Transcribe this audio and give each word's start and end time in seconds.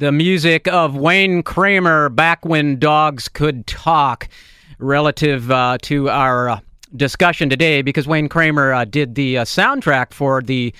the 0.00 0.10
music 0.10 0.66
of 0.66 0.96
Wayne 0.96 1.42
Kramer 1.42 2.08
back 2.08 2.46
when 2.46 2.78
dogs 2.78 3.28
could 3.28 3.66
talk 3.66 4.30
relative 4.78 5.50
uh, 5.50 5.76
to 5.82 6.08
our 6.08 6.48
uh, 6.48 6.60
discussion 6.96 7.50
today 7.50 7.82
because 7.82 8.08
Wayne 8.08 8.30
Kramer 8.30 8.72
uh, 8.72 8.86
did 8.86 9.14
the 9.14 9.36
uh, 9.36 9.44
soundtrack 9.44 10.14
for 10.14 10.40
the 10.40 10.74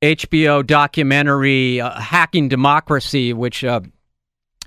HBO 0.00 0.64
documentary 0.64 1.80
uh, 1.80 2.00
Hacking 2.00 2.48
Democracy, 2.48 3.32
which 3.32 3.64
uh, 3.64 3.80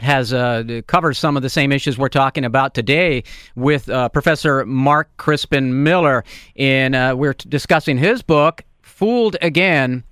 has 0.01 0.33
uh, 0.33 0.81
covers 0.87 1.17
some 1.17 1.37
of 1.37 1.41
the 1.41 1.49
same 1.49 1.71
issues 1.71 1.97
we're 1.97 2.09
talking 2.09 2.43
about 2.43 2.73
today 2.73 3.23
with 3.55 3.87
uh, 3.87 4.09
Professor 4.09 4.65
Mark 4.65 5.15
Crispin 5.15 5.83
Miller. 5.83 6.25
And 6.57 6.95
uh, 6.95 7.15
we're 7.17 7.33
discussing 7.33 7.97
his 7.97 8.23
book, 8.23 8.61
Fooled 8.81 9.37
Again 9.41 10.03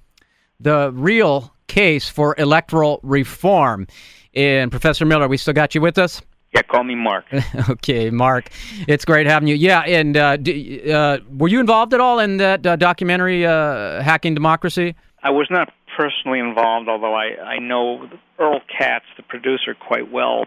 The 0.57 0.89
Real 0.93 1.51
Case 1.67 2.09
for 2.09 2.35
Electoral 2.37 2.99
Reform. 3.03 3.87
And 4.33 4.71
Professor 4.71 5.05
Miller, 5.05 5.27
we 5.27 5.37
still 5.37 5.53
got 5.53 5.75
you 5.75 5.81
with 5.81 5.97
us? 5.97 6.21
Yeah, 6.53 6.61
call 6.61 6.83
me 6.83 6.95
Mark. 6.95 7.25
okay, 7.69 8.09
Mark. 8.09 8.49
It's 8.87 9.03
great 9.03 9.27
having 9.27 9.47
you. 9.47 9.55
Yeah, 9.55 9.81
and 9.81 10.15
uh, 10.15 10.37
d- 10.37 10.91
uh, 10.91 11.19
were 11.29 11.49
you 11.49 11.59
involved 11.59 11.93
at 11.93 11.99
all 11.99 12.19
in 12.19 12.37
that 12.37 12.65
uh, 12.65 12.75
documentary, 12.77 13.41
Hacking 13.41 14.33
Democracy? 14.33 14.95
I 15.23 15.31
was 15.31 15.47
not 15.49 15.71
personally 15.97 16.39
involved, 16.39 16.87
although 16.87 17.15
I, 17.15 17.35
I 17.41 17.59
know 17.59 18.07
Earl 18.39 18.61
Katz, 18.75 19.05
the 19.17 19.23
producer, 19.23 19.75
quite 19.75 20.11
well, 20.11 20.45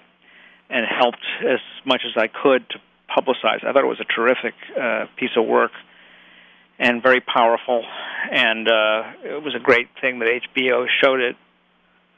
and 0.71 0.87
helped 0.87 1.27
as 1.43 1.59
much 1.85 2.03
as 2.07 2.13
I 2.17 2.29
could 2.29 2.69
to 2.71 2.79
publicize. 3.11 3.65
I 3.65 3.73
thought 3.73 3.83
it 3.83 3.89
was 3.89 4.01
a 4.01 4.05
terrific 4.05 4.55
uh, 4.81 5.07
piece 5.17 5.37
of 5.37 5.45
work 5.47 5.73
and 6.81 7.03
very 7.03 7.21
powerful, 7.21 7.85
and 8.33 8.67
uh, 8.67 9.03
it 9.23 9.43
was 9.45 9.55
a 9.55 9.61
great 9.63 9.89
thing 10.01 10.19
that 10.21 10.29
HBO 10.57 10.87
showed 11.05 11.21
it. 11.21 11.37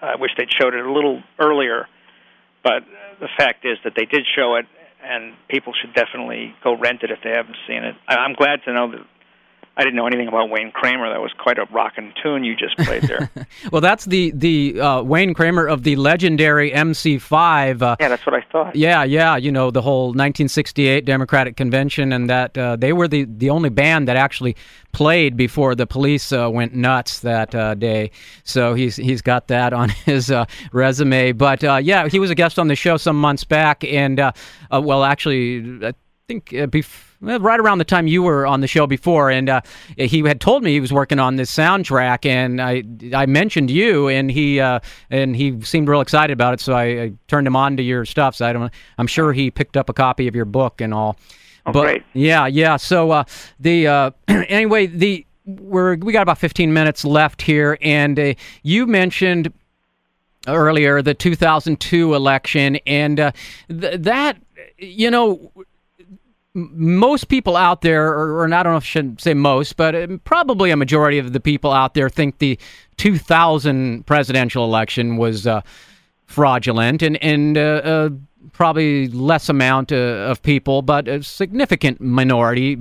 I 0.00 0.16
wish 0.16 0.30
they'd 0.38 0.52
showed 0.52 0.74
it 0.74 0.86
a 0.86 0.92
little 0.92 1.22
earlier, 1.38 1.88
but 2.62 2.84
the 3.20 3.28
fact 3.36 3.64
is 3.64 3.76
that 3.84 3.94
they 3.96 4.04
did 4.04 4.22
show 4.36 4.54
it, 4.54 4.66
and 5.02 5.34
people 5.48 5.72
should 5.80 5.94
definitely 5.94 6.54
go 6.62 6.76
rent 6.76 7.02
it 7.02 7.10
if 7.10 7.18
they 7.24 7.30
haven't 7.30 7.56
seen 7.66 7.82
it. 7.82 7.96
I'm 8.06 8.34
glad 8.34 8.60
to 8.64 8.72
know 8.72 8.92
that 8.92 9.04
I 9.74 9.84
didn't 9.84 9.96
know 9.96 10.06
anything 10.06 10.28
about 10.28 10.50
Wayne 10.50 10.70
Kramer. 10.70 11.08
That 11.08 11.20
was 11.20 11.32
quite 11.38 11.58
a 11.58 11.64
rockin' 11.70 12.12
tune 12.22 12.44
you 12.44 12.54
just 12.54 12.76
played 12.76 13.04
there. 13.04 13.30
well, 13.72 13.80
that's 13.80 14.04
the 14.04 14.30
the 14.32 14.78
uh, 14.78 15.02
Wayne 15.02 15.32
Kramer 15.32 15.66
of 15.66 15.82
the 15.82 15.96
legendary 15.96 16.70
MC5. 16.70 17.80
Uh, 17.80 17.96
yeah, 17.98 18.08
that's 18.08 18.26
what 18.26 18.34
I 18.34 18.42
thought. 18.52 18.76
Yeah, 18.76 19.02
yeah. 19.04 19.36
You 19.36 19.50
know 19.50 19.70
the 19.70 19.80
whole 19.80 20.08
1968 20.08 21.06
Democratic 21.06 21.56
Convention, 21.56 22.12
and 22.12 22.28
that 22.28 22.56
uh, 22.58 22.76
they 22.76 22.92
were 22.92 23.08
the 23.08 23.24
the 23.24 23.48
only 23.48 23.70
band 23.70 24.08
that 24.08 24.16
actually 24.16 24.56
played 24.92 25.38
before 25.38 25.74
the 25.74 25.86
police 25.86 26.32
uh, 26.32 26.50
went 26.50 26.74
nuts 26.74 27.20
that 27.20 27.54
uh, 27.54 27.74
day. 27.74 28.10
So 28.44 28.74
he's 28.74 28.96
he's 28.96 29.22
got 29.22 29.48
that 29.48 29.72
on 29.72 29.88
his 30.04 30.30
uh, 30.30 30.44
resume. 30.72 31.32
But 31.32 31.62
yeah, 31.62 32.08
he 32.08 32.18
was 32.18 32.30
a 32.30 32.34
guest 32.34 32.58
on 32.58 32.68
the 32.68 32.76
show 32.76 32.98
some 32.98 33.18
months 33.18 33.44
back, 33.44 33.84
and 33.84 34.20
well, 34.70 35.04
actually, 35.04 35.86
I 35.86 35.94
think 36.28 36.54
before 36.70 37.11
right 37.22 37.60
around 37.60 37.78
the 37.78 37.84
time 37.84 38.06
you 38.06 38.22
were 38.22 38.46
on 38.46 38.60
the 38.60 38.66
show 38.66 38.86
before, 38.86 39.30
and 39.30 39.48
uh, 39.48 39.60
he 39.96 40.20
had 40.20 40.40
told 40.40 40.62
me 40.62 40.72
he 40.72 40.80
was 40.80 40.92
working 40.92 41.18
on 41.18 41.36
this 41.36 41.54
soundtrack, 41.54 42.26
and 42.26 42.60
I 42.60 42.82
I 43.14 43.26
mentioned 43.26 43.70
you, 43.70 44.08
and 44.08 44.30
he 44.30 44.60
uh, 44.60 44.80
and 45.10 45.36
he 45.36 45.60
seemed 45.62 45.88
real 45.88 46.00
excited 46.00 46.32
about 46.32 46.54
it, 46.54 46.60
so 46.60 46.74
I, 46.74 46.84
I, 46.84 47.12
turned 47.28 47.46
him 47.46 47.56
on 47.56 47.76
to 47.76 47.82
your 47.82 48.04
stuff. 48.04 48.36
So 48.36 48.46
I 48.46 48.52
don't, 48.52 48.72
I'm 48.98 49.06
sure 49.06 49.32
he 49.32 49.50
picked 49.50 49.76
up 49.76 49.88
a 49.88 49.92
copy 49.92 50.28
of 50.28 50.34
your 50.34 50.44
book 50.44 50.80
and 50.80 50.92
all. 50.92 51.16
Oh, 51.64 51.72
but, 51.72 51.82
great. 51.82 52.02
Yeah, 52.12 52.46
yeah. 52.46 52.76
So 52.76 53.12
uh, 53.12 53.24
the 53.60 53.86
uh, 53.86 54.10
anyway 54.28 54.86
the 54.86 55.24
we're 55.46 55.96
we 55.96 56.12
got 56.12 56.22
about 56.22 56.38
15 56.38 56.72
minutes 56.72 57.04
left 57.04 57.42
here, 57.42 57.78
and 57.80 58.18
uh, 58.18 58.34
you 58.62 58.86
mentioned 58.86 59.52
earlier 60.48 61.02
the 61.02 61.14
2002 61.14 62.14
election, 62.14 62.76
and 62.86 63.20
uh, 63.20 63.32
th- 63.68 64.00
that 64.00 64.38
you 64.78 65.10
know 65.10 65.52
most 66.54 67.28
people 67.28 67.56
out 67.56 67.80
there, 67.80 68.08
or, 68.08 68.40
or 68.40 68.44
I 68.44 68.62
don't 68.62 68.72
know 68.72 68.76
if 68.76 68.84
I 68.84 68.86
should 68.86 69.20
say 69.20 69.34
most, 69.34 69.76
but 69.76 69.94
uh, 69.94 70.06
probably 70.24 70.70
a 70.70 70.76
majority 70.76 71.18
of 71.18 71.32
the 71.32 71.40
people 71.40 71.72
out 71.72 71.94
there 71.94 72.10
think 72.10 72.38
the 72.38 72.58
2000 72.98 74.06
presidential 74.06 74.64
election 74.64 75.16
was 75.16 75.46
uh, 75.46 75.62
fraudulent, 76.26 77.02
and 77.02 77.22
and 77.22 77.56
uh, 77.56 77.60
uh, 77.60 78.10
probably 78.52 79.08
less 79.08 79.48
amount 79.48 79.92
uh, 79.92 79.96
of 79.96 80.42
people, 80.42 80.82
but 80.82 81.08
a 81.08 81.22
significant 81.22 82.00
minority 82.00 82.78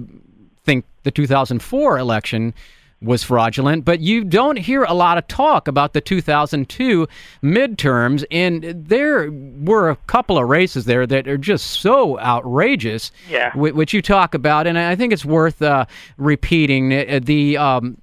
think 0.64 0.86
the 1.04 1.12
2004 1.12 1.98
election 1.98 2.54
was 3.02 3.24
fraudulent, 3.24 3.84
but 3.84 4.00
you 4.00 4.24
don't 4.24 4.58
hear 4.58 4.84
a 4.84 4.94
lot 4.94 5.18
of 5.18 5.28
talk 5.28 5.68
about 5.68 5.94
the 5.94 6.02
2002 6.02 7.08
midterms. 7.44 8.24
And 8.30 8.64
there 8.64 9.32
were 9.32 9.90
a 9.90 9.96
couple 10.08 10.38
of 10.38 10.48
races 10.48 10.86
there 10.86 11.08
that 11.08 11.28
are 11.28 11.38
just 11.38 11.66
so 11.82 12.20
outrageous, 12.20 13.12
yeah. 13.30 13.56
which 13.56 13.94
you 13.94 14.02
talk 14.02 14.34
about. 14.34 14.68
And 14.68 14.78
I 14.78 14.96
think 14.96 15.14
it's 15.14 15.26
worth 15.26 15.62
uh, 15.62 15.86
repeating. 16.18 16.94
Uh, 16.94 17.20
the 17.22 17.58
um, 17.58 17.98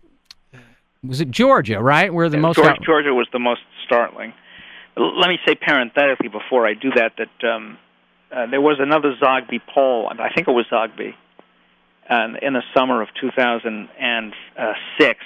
was 1.04 1.20
it 1.20 1.30
Georgia, 1.30 1.80
right? 1.80 2.12
Where 2.12 2.28
the 2.28 2.36
yeah, 2.36 2.42
most 2.42 2.56
Georgia, 2.56 2.70
out- 2.70 2.82
Georgia 2.82 3.14
was 3.14 3.28
the 3.32 3.38
most 3.38 3.60
startling. 3.86 4.32
Let 4.96 5.28
me 5.28 5.38
say 5.46 5.54
parenthetically 5.54 6.28
before 6.28 6.66
I 6.66 6.74
do 6.74 6.90
that 6.96 7.12
that 7.18 7.48
um, 7.48 7.78
uh, 8.32 8.46
there 8.46 8.60
was 8.60 8.78
another 8.80 9.14
Zogby 9.22 9.60
poll. 9.72 10.10
I 10.10 10.32
think 10.34 10.48
it 10.48 10.50
was 10.50 10.66
Zogby 10.72 11.14
um, 12.08 12.36
in 12.40 12.54
the 12.54 12.62
summer 12.74 13.02
of 13.02 13.08
2006, 13.20 15.20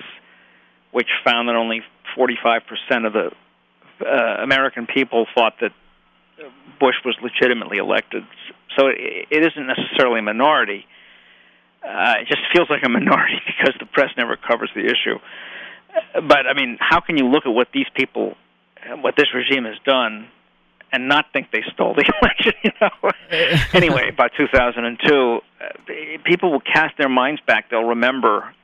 which 0.91 1.09
found 1.25 1.49
that 1.49 1.57
only 1.57 1.83
45% 2.17 3.07
of 3.07 3.13
the 3.13 3.31
uh, 4.05 4.43
American 4.43 4.87
people 4.87 5.27
thought 5.35 5.55
that 5.61 5.73
Bush 6.81 6.97
was 7.05 7.17
legitimately 7.23 7.77
elected. 7.79 8.25
So 8.77 8.89
it, 8.89 9.29
it 9.31 9.45
isn't 9.45 9.67
necessarily 9.67 10.19
a 10.21 10.23
minority. 10.23 10.87
Uh, 11.83 12.15
it 12.21 12.29
just 12.29 12.43
feels 12.53 12.71
like 12.71 12.83
a 12.85 12.89
minority 12.89 13.41
because 13.47 13.75
the 13.79 13.87
press 13.87 14.11
never 14.17 14.37
covers 14.37 14.71
the 14.75 14.85
issue. 14.85 15.19
But 16.15 16.47
I 16.47 16.55
mean, 16.55 16.79
how 16.81 17.01
can 17.01 17.19
you 17.19 17.29
look 17.29 17.45
at 17.47 17.51
what 17.51 17.69
these 17.73 17.89
people, 17.95 18.37
what 19.01 19.17
this 19.17 19.33
regime 19.35 19.65
has 19.65 19.77
done, 19.85 20.29
and 20.93 21.09
not 21.09 21.27
think 21.33 21.51
they 21.51 21.63
stole 21.73 21.95
the 21.95 22.05
election. 22.23 22.53
You 22.63 22.71
know. 22.81 23.11
anyway, 23.73 24.11
by 24.17 24.29
2002, 24.29 25.39
uh, 25.61 25.65
people 26.25 26.53
will 26.53 26.61
cast 26.61 26.97
their 26.99 27.09
minds 27.09 27.41
back. 27.47 27.71
They'll 27.71 27.83
remember 27.83 28.55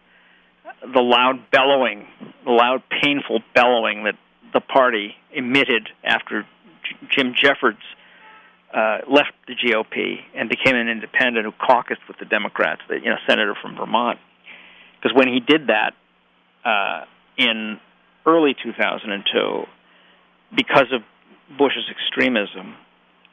the 0.83 1.01
loud 1.01 1.51
bellowing, 1.51 2.07
the 2.45 2.53
loud, 2.53 2.83
painful 3.03 3.41
bellowing 3.55 4.05
that 4.05 4.15
the 4.53 4.61
party 4.61 5.15
emitted 5.33 5.89
after 6.05 6.43
J- 6.43 7.09
Jim 7.11 7.35
Jeffords 7.35 7.79
uh, 8.73 8.99
left 9.11 9.33
the 9.47 9.55
GOP 9.55 10.19
and 10.35 10.49
became 10.49 10.77
an 10.77 10.89
independent 10.89 11.47
who 11.47 11.53
caucused 11.53 12.07
with 12.07 12.19
the 12.19 12.27
Democrats, 12.27 12.83
the 12.89 12.97
you 12.97 13.11
know 13.11 13.17
senator 13.27 13.55
from 13.61 13.77
Vermont. 13.77 14.19
Because 15.01 15.17
when 15.17 15.29
he 15.29 15.41
did 15.41 15.69
that 15.69 15.93
uh, 16.65 17.05
in 17.37 17.79
early 18.27 18.55
2002, 18.63 19.65
because 20.55 20.87
of 20.93 21.03
Bush's 21.57 21.89
extremism, 21.91 22.75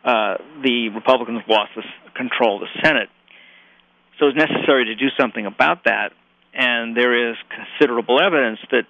uh, 0.04 0.36
the 0.64 0.90
Republicans 0.90 1.42
lost 1.48 1.72
the 1.76 1.84
control 2.16 2.62
of 2.62 2.68
the 2.70 2.82
Senate. 2.84 3.10
So 4.20 4.28
it's 4.28 4.38
necessary 4.38 4.86
to 4.86 4.96
do 4.96 5.08
something 5.20 5.46
about 5.46 5.84
that, 5.86 6.14
and 6.54 6.96
there 6.96 7.32
is 7.32 7.36
considerable 7.50 8.22
evidence 8.22 8.60
that 8.72 8.84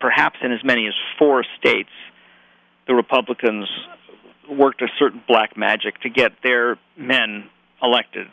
perhaps 0.00 0.36
in 0.42 0.52
as 0.52 0.64
many 0.64 0.86
as 0.88 0.94
four 1.18 1.44
states, 1.58 1.90
the 2.86 2.94
Republicans 2.94 3.68
worked 4.50 4.82
a 4.82 4.88
certain 4.98 5.22
black 5.26 5.56
magic 5.56 6.00
to 6.02 6.10
get 6.10 6.32
their 6.42 6.78
men 6.96 7.48
elected. 7.82 8.26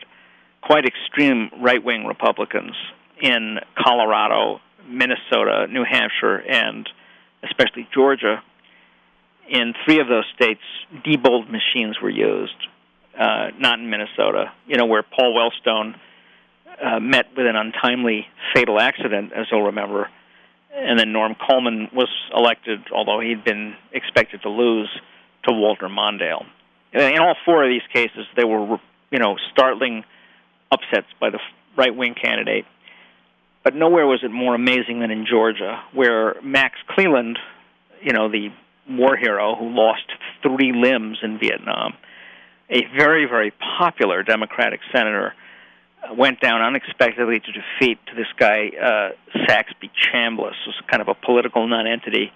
Quite 0.61 0.85
extreme 0.85 1.49
right 1.61 1.83
wing 1.83 2.05
Republicans 2.05 2.75
in 3.21 3.59
Colorado, 3.77 4.59
Minnesota, 4.87 5.67
New 5.69 5.83
Hampshire, 5.83 6.37
and 6.37 6.89
especially 7.43 7.87
Georgia 7.93 8.43
in 9.51 9.73
three 9.85 9.99
of 9.99 10.07
those 10.07 10.23
states, 10.33 10.61
Diebold 11.05 11.49
machines 11.51 11.97
were 12.01 12.09
used, 12.09 12.55
uh, 13.19 13.49
not 13.59 13.79
in 13.79 13.89
Minnesota, 13.89 14.53
you 14.65 14.77
know, 14.77 14.85
where 14.85 15.03
Paul 15.03 15.35
Wellstone 15.35 15.95
uh, 16.81 16.99
met 17.01 17.27
with 17.35 17.45
an 17.45 17.57
untimely 17.57 18.25
fatal 18.55 18.79
accident, 18.79 19.33
as 19.33 19.47
you'll 19.51 19.63
remember. 19.63 20.09
And 20.73 20.97
then 20.97 21.11
Norm 21.11 21.35
Coleman 21.35 21.89
was 21.93 22.07
elected, 22.33 22.79
although 22.95 23.19
he'd 23.19 23.43
been 23.43 23.75
expected 23.91 24.41
to 24.43 24.49
lose, 24.49 24.89
to 25.43 25.53
Walter 25.53 25.89
Mondale. 25.89 26.45
In 26.93 27.19
all 27.19 27.35
four 27.43 27.63
of 27.63 27.69
these 27.69 27.85
cases, 27.93 28.25
there 28.37 28.47
were, 28.47 28.79
you 29.11 29.19
know, 29.19 29.35
startling 29.51 30.05
upsets 30.71 31.07
by 31.19 31.29
the 31.29 31.39
right 31.77 31.93
wing 31.93 32.15
candidate. 32.21 32.65
But 33.63 33.75
nowhere 33.75 34.07
was 34.07 34.21
it 34.23 34.31
more 34.31 34.55
amazing 34.55 35.01
than 35.01 35.11
in 35.11 35.25
Georgia, 35.29 35.83
where 35.93 36.35
Max 36.41 36.75
Cleland, 36.87 37.37
you 38.01 38.13
know, 38.13 38.29
the 38.29 38.49
war 38.89 39.15
hero 39.15 39.55
who 39.55 39.69
lost 39.69 40.05
three 40.41 40.73
limbs 40.73 41.19
in 41.23 41.39
Vietnam, 41.39 41.93
a 42.69 42.83
very, 42.97 43.25
very 43.25 43.51
popular 43.77 44.23
Democratic 44.23 44.79
senator, 44.93 45.33
uh, 46.03 46.13
went 46.13 46.39
down 46.39 46.61
unexpectedly 46.61 47.39
to 47.39 47.51
defeat 47.51 47.99
to 48.07 48.15
this 48.15 48.27
guy 48.37 48.71
uh, 48.81 49.09
Saxby 49.47 49.91
Chambliss, 49.91 50.55
who's 50.65 50.79
kind 50.89 51.01
of 51.01 51.07
a 51.07 51.13
political 51.13 51.67
nonentity. 51.67 52.31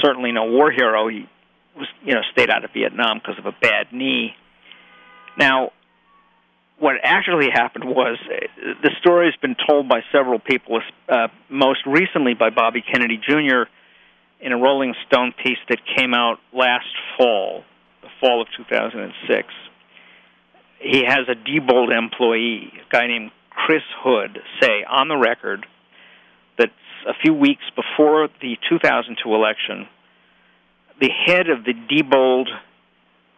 Certainly 0.00 0.32
no 0.32 0.44
war 0.46 0.70
hero. 0.70 1.08
He 1.08 1.28
was, 1.76 1.88
you 2.04 2.14
know, 2.14 2.22
stayed 2.32 2.50
out 2.50 2.64
of 2.64 2.72
Vietnam 2.72 3.18
because 3.18 3.38
of 3.38 3.46
a 3.46 3.52
bad 3.60 3.92
knee. 3.92 4.34
Now, 5.38 5.72
what 6.78 6.96
actually 7.02 7.50
happened 7.52 7.84
was 7.84 8.18
uh, 8.26 8.74
the 8.82 8.90
story 9.00 9.26
has 9.26 9.36
been 9.40 9.56
told 9.68 9.88
by 9.88 10.00
several 10.10 10.38
people, 10.38 10.80
uh, 11.08 11.28
most 11.48 11.80
recently 11.86 12.34
by 12.34 12.50
Bobby 12.50 12.82
Kennedy 12.82 13.18
Jr. 13.18 13.64
in 14.44 14.52
a 14.52 14.58
Rolling 14.58 14.94
Stone 15.06 15.32
piece 15.42 15.58
that 15.70 15.78
came 15.96 16.12
out 16.12 16.38
last 16.52 16.86
fall, 17.16 17.64
the 18.02 18.08
fall 18.20 18.42
of 18.42 18.48
2006. 18.54 19.48
He 20.80 21.02
has 21.02 21.26
a 21.28 21.34
Diebold 21.34 21.96
employee, 21.96 22.70
a 22.74 22.92
guy 22.92 23.06
named 23.06 23.30
Chris 23.48 23.82
Hood, 24.02 24.38
say 24.60 24.84
on 24.86 25.08
the 25.08 25.16
record 25.16 25.64
that 26.58 26.68
a 27.08 27.14
few 27.22 27.32
weeks 27.32 27.64
before 27.74 28.28
the 28.42 28.58
2002 28.68 29.34
election, 29.34 29.88
the 31.00 31.10
head 31.26 31.48
of 31.48 31.64
the 31.64 31.72
Diebold 31.72 32.48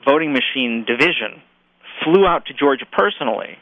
voting 0.05 0.33
machine 0.33 0.85
division 0.85 1.41
flew 2.03 2.27
out 2.27 2.47
to 2.47 2.53
Georgia 2.53 2.87
personally 2.91 3.59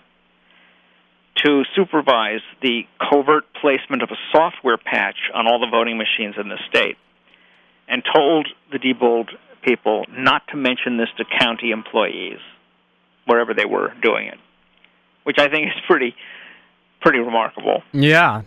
to 1.44 1.62
supervise 1.76 2.40
the 2.62 2.84
covert 2.98 3.44
placement 3.60 4.02
of 4.02 4.08
a 4.10 4.16
software 4.32 4.78
patch 4.78 5.16
on 5.34 5.46
all 5.46 5.60
the 5.60 5.70
voting 5.70 5.98
machines 5.98 6.36
in 6.40 6.48
the 6.48 6.58
state 6.70 6.96
and 7.88 8.02
told 8.14 8.48
the 8.72 8.78
Diebold 8.78 9.28
people 9.62 10.04
not 10.10 10.42
to 10.48 10.56
mention 10.56 10.96
this 10.96 11.08
to 11.18 11.24
county 11.38 11.70
employees 11.70 12.38
wherever 13.26 13.54
they 13.54 13.64
were 13.64 13.92
doing 14.02 14.26
it, 14.26 14.38
which 15.24 15.36
I 15.38 15.48
think 15.48 15.68
is 15.68 15.82
pretty 15.86 16.14
pretty 17.00 17.18
remarkable. 17.18 17.82
Yeah. 17.92 18.42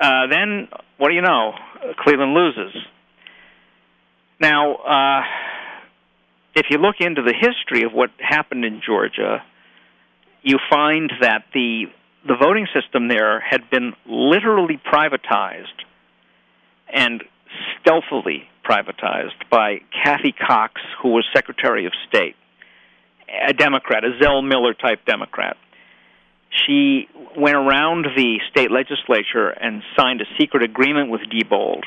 Uh, 0.00 0.26
then 0.28 0.68
what 0.98 1.08
do 1.08 1.14
you 1.14 1.22
know? 1.22 1.52
Cleland 1.98 2.34
loses. 2.34 2.74
Now, 4.40 4.74
uh, 4.74 5.22
if 6.54 6.66
you 6.70 6.78
look 6.78 6.96
into 7.00 7.22
the 7.22 7.34
history 7.34 7.84
of 7.84 7.92
what 7.92 8.10
happened 8.18 8.64
in 8.64 8.82
Georgia, 8.84 9.42
you 10.42 10.58
find 10.70 11.12
that 11.20 11.44
the 11.54 11.84
the 12.26 12.36
voting 12.40 12.66
system 12.72 13.08
there 13.08 13.40
had 13.40 13.68
been 13.70 13.94
literally 14.06 14.80
privatized 14.92 15.82
and 16.92 17.24
stealthily 17.80 18.48
privatized 18.64 19.48
by 19.50 19.80
Kathy 20.04 20.32
Cox, 20.32 20.80
who 21.02 21.10
was 21.10 21.24
Secretary 21.34 21.86
of 21.86 21.92
State, 22.08 22.36
a 23.48 23.52
Democrat, 23.52 24.04
a 24.04 24.18
Zell 24.22 24.42
Miller 24.42 24.74
type 24.74 25.04
Democrat. 25.06 25.56
She 26.66 27.08
went 27.36 27.56
around 27.56 28.06
the 28.16 28.38
state 28.50 28.70
legislature 28.70 29.48
and 29.48 29.82
signed 29.96 30.20
a 30.20 30.26
secret 30.38 30.62
agreement 30.62 31.10
with 31.10 31.22
Diebold 31.22 31.84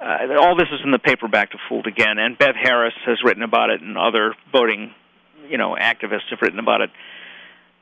uh, 0.00 0.38
all 0.40 0.56
this 0.56 0.68
is 0.72 0.80
in 0.84 0.92
the 0.92 0.98
paperback 0.98 1.50
to 1.50 1.58
Fooled 1.68 1.86
Again, 1.86 2.18
and 2.18 2.38
Bev 2.38 2.54
Harris 2.54 2.94
has 3.04 3.18
written 3.24 3.42
about 3.42 3.70
it, 3.70 3.80
and 3.80 3.98
other 3.98 4.34
voting, 4.52 4.94
you 5.48 5.58
know, 5.58 5.76
activists 5.80 6.30
have 6.30 6.40
written 6.40 6.58
about 6.58 6.82
it. 6.82 6.90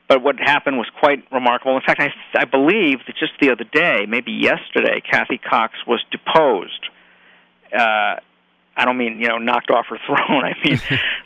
But 0.07 0.23
what 0.23 0.37
happened 0.39 0.77
was 0.77 0.87
quite 0.99 1.23
remarkable. 1.31 1.75
In 1.75 1.83
fact, 1.85 2.01
I, 2.01 2.09
I 2.35 2.45
believe 2.45 2.99
that 3.05 3.15
just 3.19 3.33
the 3.39 3.51
other 3.51 3.65
day, 3.65 4.05
maybe 4.07 4.31
yesterday, 4.31 5.01
Kathy 5.01 5.37
Cox 5.37 5.73
was 5.85 6.03
deposed. 6.11 6.87
Uh, 7.73 8.19
I 8.77 8.85
don't 8.85 8.97
mean 8.97 9.19
you 9.19 9.27
know 9.27 9.37
knocked 9.37 9.71
off 9.71 9.87
her 9.89 9.97
throne. 10.05 10.43
I 10.43 10.53
mean 10.63 10.79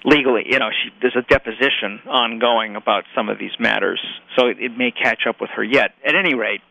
legally. 0.06 0.44
You 0.48 0.60
know, 0.60 0.70
she, 0.72 0.90
there's 1.02 1.18
a 1.18 1.22
deposition 1.28 2.00
ongoing 2.08 2.76
about 2.76 3.04
some 3.16 3.30
of 3.30 3.38
these 3.38 3.52
matters, 3.60 4.02
so 4.38 4.48
it, 4.48 4.58
it 4.60 4.78
may 4.78 4.92
catch 4.92 5.28
up 5.28 5.42
with 5.42 5.50
her 5.52 5.64
yet. 5.64 5.92
At 6.06 6.16
any 6.16 6.34
rate, 6.34 6.62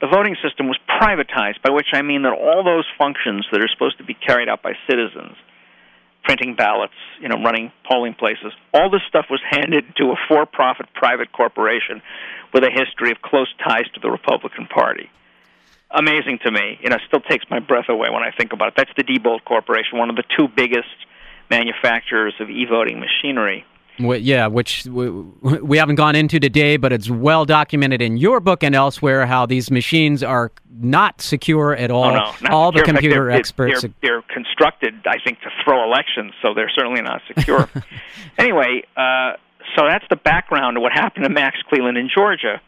the 0.00 0.08
voting 0.08 0.36
system 0.42 0.66
was 0.66 0.78
privatized, 0.88 1.62
by 1.62 1.70
which 1.70 1.88
I 1.92 2.02
mean 2.02 2.22
that 2.22 2.32
all 2.32 2.64
those 2.64 2.86
functions 2.98 3.46
that 3.52 3.60
are 3.62 3.68
supposed 3.68 3.98
to 3.98 4.04
be 4.04 4.14
carried 4.14 4.48
out 4.48 4.62
by 4.62 4.72
citizens, 4.90 5.36
printing 6.24 6.56
ballots, 6.56 6.98
you 7.20 7.28
know, 7.28 7.40
running 7.42 7.70
polling 7.86 8.14
places, 8.14 8.52
all 8.74 8.90
this 8.90 9.02
stuff 9.08 9.26
was 9.30 9.40
handed 9.48 9.84
to 9.98 10.10
a 10.10 10.16
for-profit 10.28 10.86
private 10.94 11.30
corporation 11.30 12.02
with 12.52 12.64
a 12.64 12.70
history 12.70 13.12
of 13.12 13.22
close 13.22 13.52
ties 13.62 13.86
to 13.94 14.00
the 14.00 14.10
Republican 14.10 14.66
Party. 14.66 15.08
Amazing 15.94 16.38
to 16.44 16.50
me. 16.50 16.78
You 16.82 16.90
know, 16.90 16.96
still 17.06 17.20
takes 17.20 17.44
my 17.50 17.58
breath 17.58 17.88
away 17.88 18.08
when 18.10 18.22
I 18.22 18.30
think 18.30 18.52
about 18.52 18.68
it. 18.68 18.74
That's 18.76 18.90
the 18.96 19.04
Diebold 19.04 19.44
Corporation, 19.44 19.98
one 19.98 20.10
of 20.10 20.16
the 20.16 20.24
two 20.36 20.48
biggest 20.48 20.88
manufacturers 21.50 22.34
of 22.40 22.48
e-voting 22.48 22.98
machinery 22.98 23.66
yeah, 23.98 24.46
which 24.46 24.84
we, 24.86 25.10
we 25.10 25.78
haven't 25.78 25.96
gone 25.96 26.16
into 26.16 26.40
today, 26.40 26.76
but 26.76 26.92
it's 26.92 27.10
well 27.10 27.44
documented 27.44 28.02
in 28.02 28.16
your 28.16 28.40
book 28.40 28.62
and 28.62 28.74
elsewhere 28.74 29.26
how 29.26 29.46
these 29.46 29.70
machines 29.70 30.22
are 30.22 30.52
not 30.70 31.20
secure 31.20 31.74
at 31.74 31.90
all. 31.90 32.04
Oh, 32.04 32.14
no, 32.14 32.34
not 32.42 32.50
all 32.50 32.72
secure. 32.72 32.86
the 32.86 32.92
computer 32.92 33.14
they're, 33.26 33.30
experts. 33.30 33.82
They're, 33.82 33.92
they're, 34.02 34.22
constructed, 34.22 34.94
I 35.06 35.18
think, 35.22 35.40
to 35.40 35.50
throw 35.64 35.84
elections, 35.84 36.32
so 36.40 36.54
they're 36.54 36.70
certainly 36.74 37.02
not 37.02 37.20
secure. 37.26 37.68
anyway, 38.38 38.82
uh, 38.96 39.34
so 39.76 39.86
that's 39.86 40.06
the 40.10 40.16
background 40.16 40.76
of 40.76 40.82
what 40.82 40.92
happened 40.92 41.24
to 41.24 41.30
Max 41.30 41.58
Cleland 41.68 41.98
in 41.98 42.08
Georgia. 42.12 42.60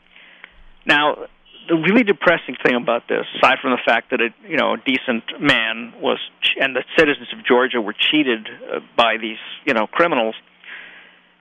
Now, 0.86 1.26
the 1.68 1.76
really 1.76 2.02
depressing 2.02 2.56
thing 2.64 2.74
about 2.74 3.08
this, 3.08 3.24
aside 3.36 3.58
from 3.60 3.72
the 3.72 3.82
fact 3.84 4.10
that 4.10 4.20
a 4.20 4.28
you 4.48 4.56
know 4.56 4.74
a 4.74 4.76
decent 4.78 5.24
man 5.40 5.94
was, 6.00 6.18
and 6.60 6.76
the 6.76 6.84
citizens 6.98 7.28
of 7.32 7.44
Georgia 7.44 7.80
were 7.80 7.94
cheated 7.94 8.48
uh, 8.48 8.80
by 8.96 9.16
these 9.16 9.38
you 9.64 9.74
know 9.74 9.86
criminals 9.86 10.34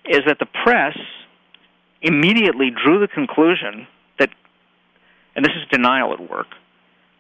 is 0.06 0.22
that 0.28 0.38
the 0.40 0.46
press 0.46 0.98
immediately 2.02 2.70
drew 2.70 3.00
the 3.00 3.08
conclusion 3.08 3.88
that, 4.20 4.30
and 5.36 5.46
this 5.46 5.54
is 5.54 5.68
denial 5.72 6.14
at 6.14 6.20
work, 6.30 6.48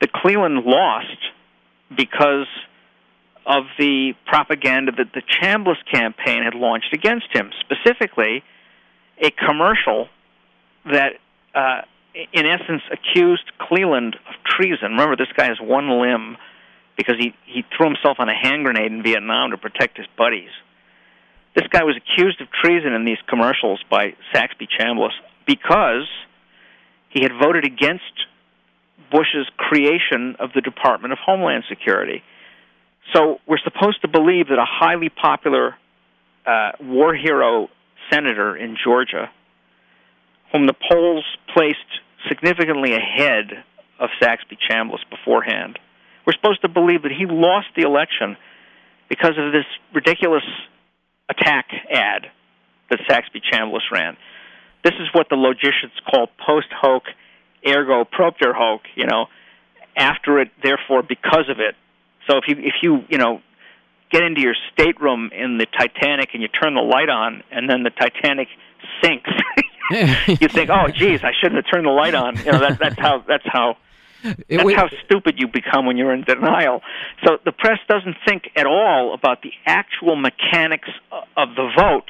that 0.01 0.11
Cleland 0.11 0.65
lost 0.65 1.17
because 1.95 2.47
of 3.45 3.63
the 3.77 4.13
propaganda 4.25 4.91
that 4.91 5.13
the 5.13 5.21
Chambliss 5.21 5.77
campaign 5.91 6.43
had 6.43 6.53
launched 6.55 6.93
against 6.93 7.27
him, 7.33 7.51
specifically 7.61 8.43
a 9.21 9.31
commercial 9.31 10.07
that, 10.85 11.13
uh, 11.55 11.81
in 12.13 12.45
essence, 12.45 12.81
accused 12.91 13.51
Cleland 13.59 14.15
of 14.15 14.35
treason. 14.45 14.91
Remember, 14.91 15.15
this 15.15 15.31
guy 15.35 15.45
has 15.45 15.57
one 15.59 15.89
limb 16.01 16.37
because 16.97 17.15
he, 17.17 17.33
he 17.45 17.63
threw 17.75 17.87
himself 17.87 18.17
on 18.19 18.29
a 18.29 18.35
hand 18.35 18.65
grenade 18.65 18.91
in 18.91 19.01
Vietnam 19.01 19.51
to 19.51 19.57
protect 19.57 19.97
his 19.97 20.05
buddies. 20.17 20.49
This 21.55 21.67
guy 21.69 21.83
was 21.83 21.95
accused 21.97 22.41
of 22.41 22.47
treason 22.51 22.93
in 22.93 23.05
these 23.05 23.17
commercials 23.27 23.83
by 23.89 24.13
Saxby 24.33 24.67
Chambliss 24.67 25.13
because 25.45 26.07
he 27.09 27.21
had 27.21 27.31
voted 27.39 27.65
against 27.65 28.13
Bush's 29.11 29.47
creation 29.57 30.35
of 30.39 30.51
the 30.55 30.61
Department 30.61 31.13
of 31.13 31.19
Homeland 31.23 31.63
Security. 31.69 32.23
So 33.13 33.37
we're 33.47 33.59
supposed 33.63 34.01
to 34.01 34.07
believe 34.07 34.47
that 34.47 34.57
a 34.57 34.65
highly 34.65 35.09
popular 35.09 35.75
uh, 36.45 36.71
war 36.81 37.13
hero 37.13 37.69
senator 38.11 38.55
in 38.55 38.75
Georgia, 38.83 39.29
whom 40.51 40.65
the 40.65 40.73
polls 40.73 41.25
placed 41.53 41.77
significantly 42.29 42.93
ahead 42.93 43.63
of 43.99 44.09
Saxby 44.21 44.57
Chambliss 44.69 44.99
beforehand, 45.09 45.79
we're 46.25 46.33
supposed 46.33 46.61
to 46.61 46.69
believe 46.69 47.03
that 47.03 47.11
he 47.11 47.25
lost 47.25 47.67
the 47.75 47.83
election 47.83 48.37
because 49.09 49.37
of 49.37 49.51
this 49.51 49.65
ridiculous 49.93 50.43
attack 51.29 51.67
ad 51.91 52.27
that 52.89 52.99
Saxby 53.09 53.41
Chambliss 53.51 53.91
ran. 53.91 54.17
This 54.83 54.93
is 54.99 55.07
what 55.13 55.27
the 55.29 55.35
logicians 55.35 55.93
call 56.09 56.27
post 56.45 56.67
hoc 56.71 57.03
ergo 57.65 58.05
propter 58.05 58.53
hoc, 58.53 58.81
you 58.95 59.05
know, 59.05 59.27
after 59.97 60.39
it, 60.39 60.49
therefore 60.61 61.03
because 61.03 61.49
of 61.49 61.59
it. 61.59 61.75
So 62.29 62.37
if 62.37 62.43
you 62.47 62.55
if 62.59 62.75
you, 62.81 63.03
you 63.09 63.17
know, 63.17 63.41
get 64.11 64.23
into 64.23 64.41
your 64.41 64.55
stateroom 64.73 65.31
in 65.33 65.57
the 65.57 65.65
Titanic 65.65 66.29
and 66.33 66.41
you 66.41 66.47
turn 66.47 66.75
the 66.75 66.81
light 66.81 67.09
on 67.09 67.43
and 67.51 67.69
then 67.69 67.83
the 67.83 67.89
Titanic 67.89 68.47
sinks, 69.01 69.29
you 70.27 70.47
think, 70.47 70.69
"Oh, 70.69 70.87
geez, 70.87 71.21
I 71.23 71.31
shouldn't 71.39 71.63
have 71.63 71.71
turned 71.71 71.85
the 71.85 71.91
light 71.91 72.15
on." 72.15 72.37
You 72.37 72.51
know, 72.51 72.59
that, 72.59 72.79
that's 72.79 72.99
how 72.99 73.23
that's 73.27 73.45
how 73.45 73.77
that's 74.23 74.73
how 74.73 74.89
stupid 75.05 75.35
you 75.37 75.47
become 75.47 75.85
when 75.85 75.97
you're 75.97 76.13
in 76.13 76.23
denial. 76.23 76.81
So 77.25 77.37
the 77.43 77.51
press 77.51 77.79
doesn't 77.87 78.15
think 78.25 78.49
at 78.55 78.65
all 78.65 79.13
about 79.13 79.41
the 79.41 79.51
actual 79.65 80.15
mechanics 80.15 80.89
of 81.35 81.55
the 81.55 81.69
vote 81.77 82.09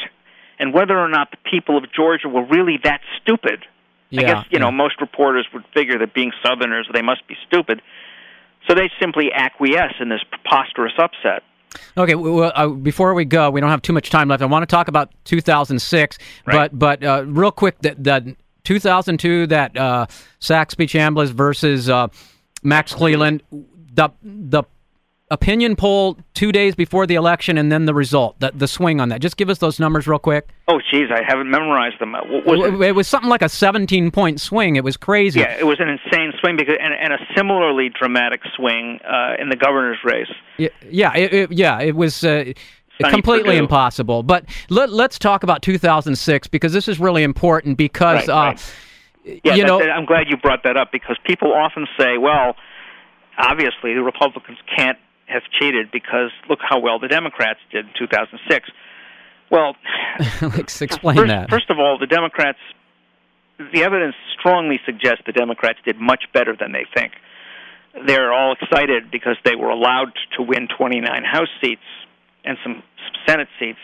and 0.60 0.74
whether 0.74 0.98
or 0.98 1.10
not 1.10 1.32
the 1.32 1.38
people 1.50 1.78
of 1.78 1.92
Georgia 1.92 2.30
were 2.30 2.46
really 2.46 2.80
that 2.84 3.02
stupid. 3.22 3.66
Yeah, 4.10 4.22
I 4.22 4.24
guess 4.26 4.46
you 4.52 4.60
know 4.60 4.70
yeah. 4.70 4.76
most 4.76 5.02
reporters 5.02 5.48
would 5.54 5.64
figure 5.74 5.98
that 6.00 6.14
being 6.14 6.32
Southerners 6.46 6.88
they 6.94 7.02
must 7.02 7.28
be 7.28 7.36
stupid, 7.48 7.82
so 8.68 8.76
they 8.76 8.90
simply 9.00 9.32
acquiesce 9.34 9.96
in 10.00 10.10
this 10.10 10.22
preposterous 10.30 10.94
upset. 10.98 11.44
Okay, 11.98 12.16
well, 12.16 12.52
uh, 12.56 12.68
before 12.68 13.14
we 13.14 13.26
go, 13.26 13.50
we 13.50 13.62
don't 13.62 13.70
have 13.70 13.82
too 13.82 13.94
much 13.94 14.10
time 14.10 14.28
left. 14.28 14.42
I 14.42 14.46
want 14.46 14.64
to 14.64 14.68
talk 14.68 14.88
about 14.88 15.12
2006, 15.26 16.18
Right. 16.46 16.70
but 16.72 16.78
but 16.78 17.04
uh, 17.04 17.24
real 17.28 17.52
quick, 17.52 17.80
the, 17.82 17.96
the 17.98 18.36
2002 18.64 19.48
that 19.48 19.76
uh, 19.78 20.06
Saxby 20.40 20.88
Chambliss 20.88 21.30
versus 21.30 21.90
uh, 21.90 22.08
Max 22.64 22.94
Cleland, 22.94 23.44
the 23.52 24.10
the 24.24 24.64
opinion 25.34 25.76
poll 25.76 26.18
two 26.34 26.52
days 26.52 26.76
before 26.76 27.08
the 27.08 27.16
election, 27.16 27.58
and 27.58 27.72
then 27.72 27.86
the 27.86 27.94
result, 27.94 28.40
the 28.40 28.52
the 28.54 28.68
swing 28.68 29.02
on 29.02 29.10
that. 29.10 29.20
Just 29.20 29.36
give 29.36 29.50
us 29.50 29.58
those 29.58 29.80
numbers 29.80 30.08
real 30.08 30.20
quick. 30.20 30.48
Oh, 30.68 30.80
geez, 30.92 31.10
I 31.12 31.22
haven't 31.28 31.50
memorized 31.50 32.00
them. 32.00 32.14
What 32.14 32.46
was 32.46 32.74
it? 32.74 32.82
it 32.82 32.92
was 32.94 33.08
something 33.08 33.30
like 33.30 33.42
a 33.42 33.50
17 33.50 34.12
point 34.12 34.40
swing. 34.40 34.76
It 34.76 34.84
was 34.84 34.96
crazy. 34.96 35.40
Yeah, 35.42 35.58
it 35.58 35.66
was 35.66 35.80
an 35.80 35.90
insane 35.90 36.32
swing 36.40 36.56
because, 36.56 36.76
and, 36.80 36.94
and 36.94 37.14
a 37.14 37.18
similarly 37.36 37.90
dramatic 37.90 38.42
swing 38.56 39.00
uh, 39.04 39.36
in 39.40 39.50
the 39.50 39.58
governor's 39.58 40.00
race. 40.06 40.32
Y- 40.58 40.70
Yeah, 40.90 41.16
it, 41.16 41.34
it, 41.34 41.52
yeah, 41.52 41.82
it 41.82 41.96
was. 41.96 42.24
Uh, 42.24 42.54
completely 43.10 43.56
Perdue. 43.56 43.64
impossible. 43.64 44.24
But 44.24 44.46
let, 44.70 44.90
us 44.92 45.18
talk 45.20 45.44
about 45.44 45.62
2006 45.64 46.48
because 46.48 46.72
this 46.74 46.88
is 46.88 47.00
really 47.00 47.24
important 47.24 47.78
because 47.78 48.28
Right, 48.28 48.30
uh, 48.30 48.52
right. 48.52 48.76
Yeah, 49.44 49.56
you 49.56 49.64
know 49.66 49.82
I'm 49.82 50.06
glad 50.06 50.28
you 50.30 50.38
brought 50.38 50.64
that 50.64 50.78
up 50.78 50.92
because 50.92 51.18
people 51.26 51.54
often 51.54 51.88
say, 51.98 52.18
well, 52.18 52.56
obviously 53.38 53.94
the 53.94 54.04
Republicans 54.04 54.58
can't 54.76 54.98
have 55.28 55.44
cheated 55.60 55.92
because 55.92 56.32
look 56.50 56.60
how 56.62 56.80
well 56.80 57.00
the 57.00 57.08
Democrats 57.08 57.60
did 57.72 57.86
in 57.86 57.92
2006. 57.98 58.70
Well, 59.50 59.76
let's 60.42 60.82
explain 60.82 61.18
first, 61.18 61.28
that. 61.28 61.50
first 61.50 61.70
of 61.70 61.80
all, 61.80 61.98
the 62.00 62.08
Democrats, 62.08 62.60
the 63.58 63.84
evidence 63.84 64.16
strongly 64.40 64.80
suggests 64.86 65.24
the 65.26 65.32
Democrats 65.32 65.80
did 65.86 66.00
much 66.00 66.26
better 66.34 66.56
than 66.60 66.72
they 66.72 66.86
think. 66.94 67.14
They're 68.08 68.34
all 68.34 68.56
excited 68.60 69.12
because 69.12 69.38
they 69.46 69.56
were 69.56 69.70
allowed 69.70 70.14
to 70.38 70.44
win 70.44 70.68
29 70.76 71.24
House 71.24 71.48
seats 71.62 71.82
and 72.44 72.58
some, 72.64 72.82
some 72.98 73.22
Senate 73.28 73.48
seats. 73.60 73.80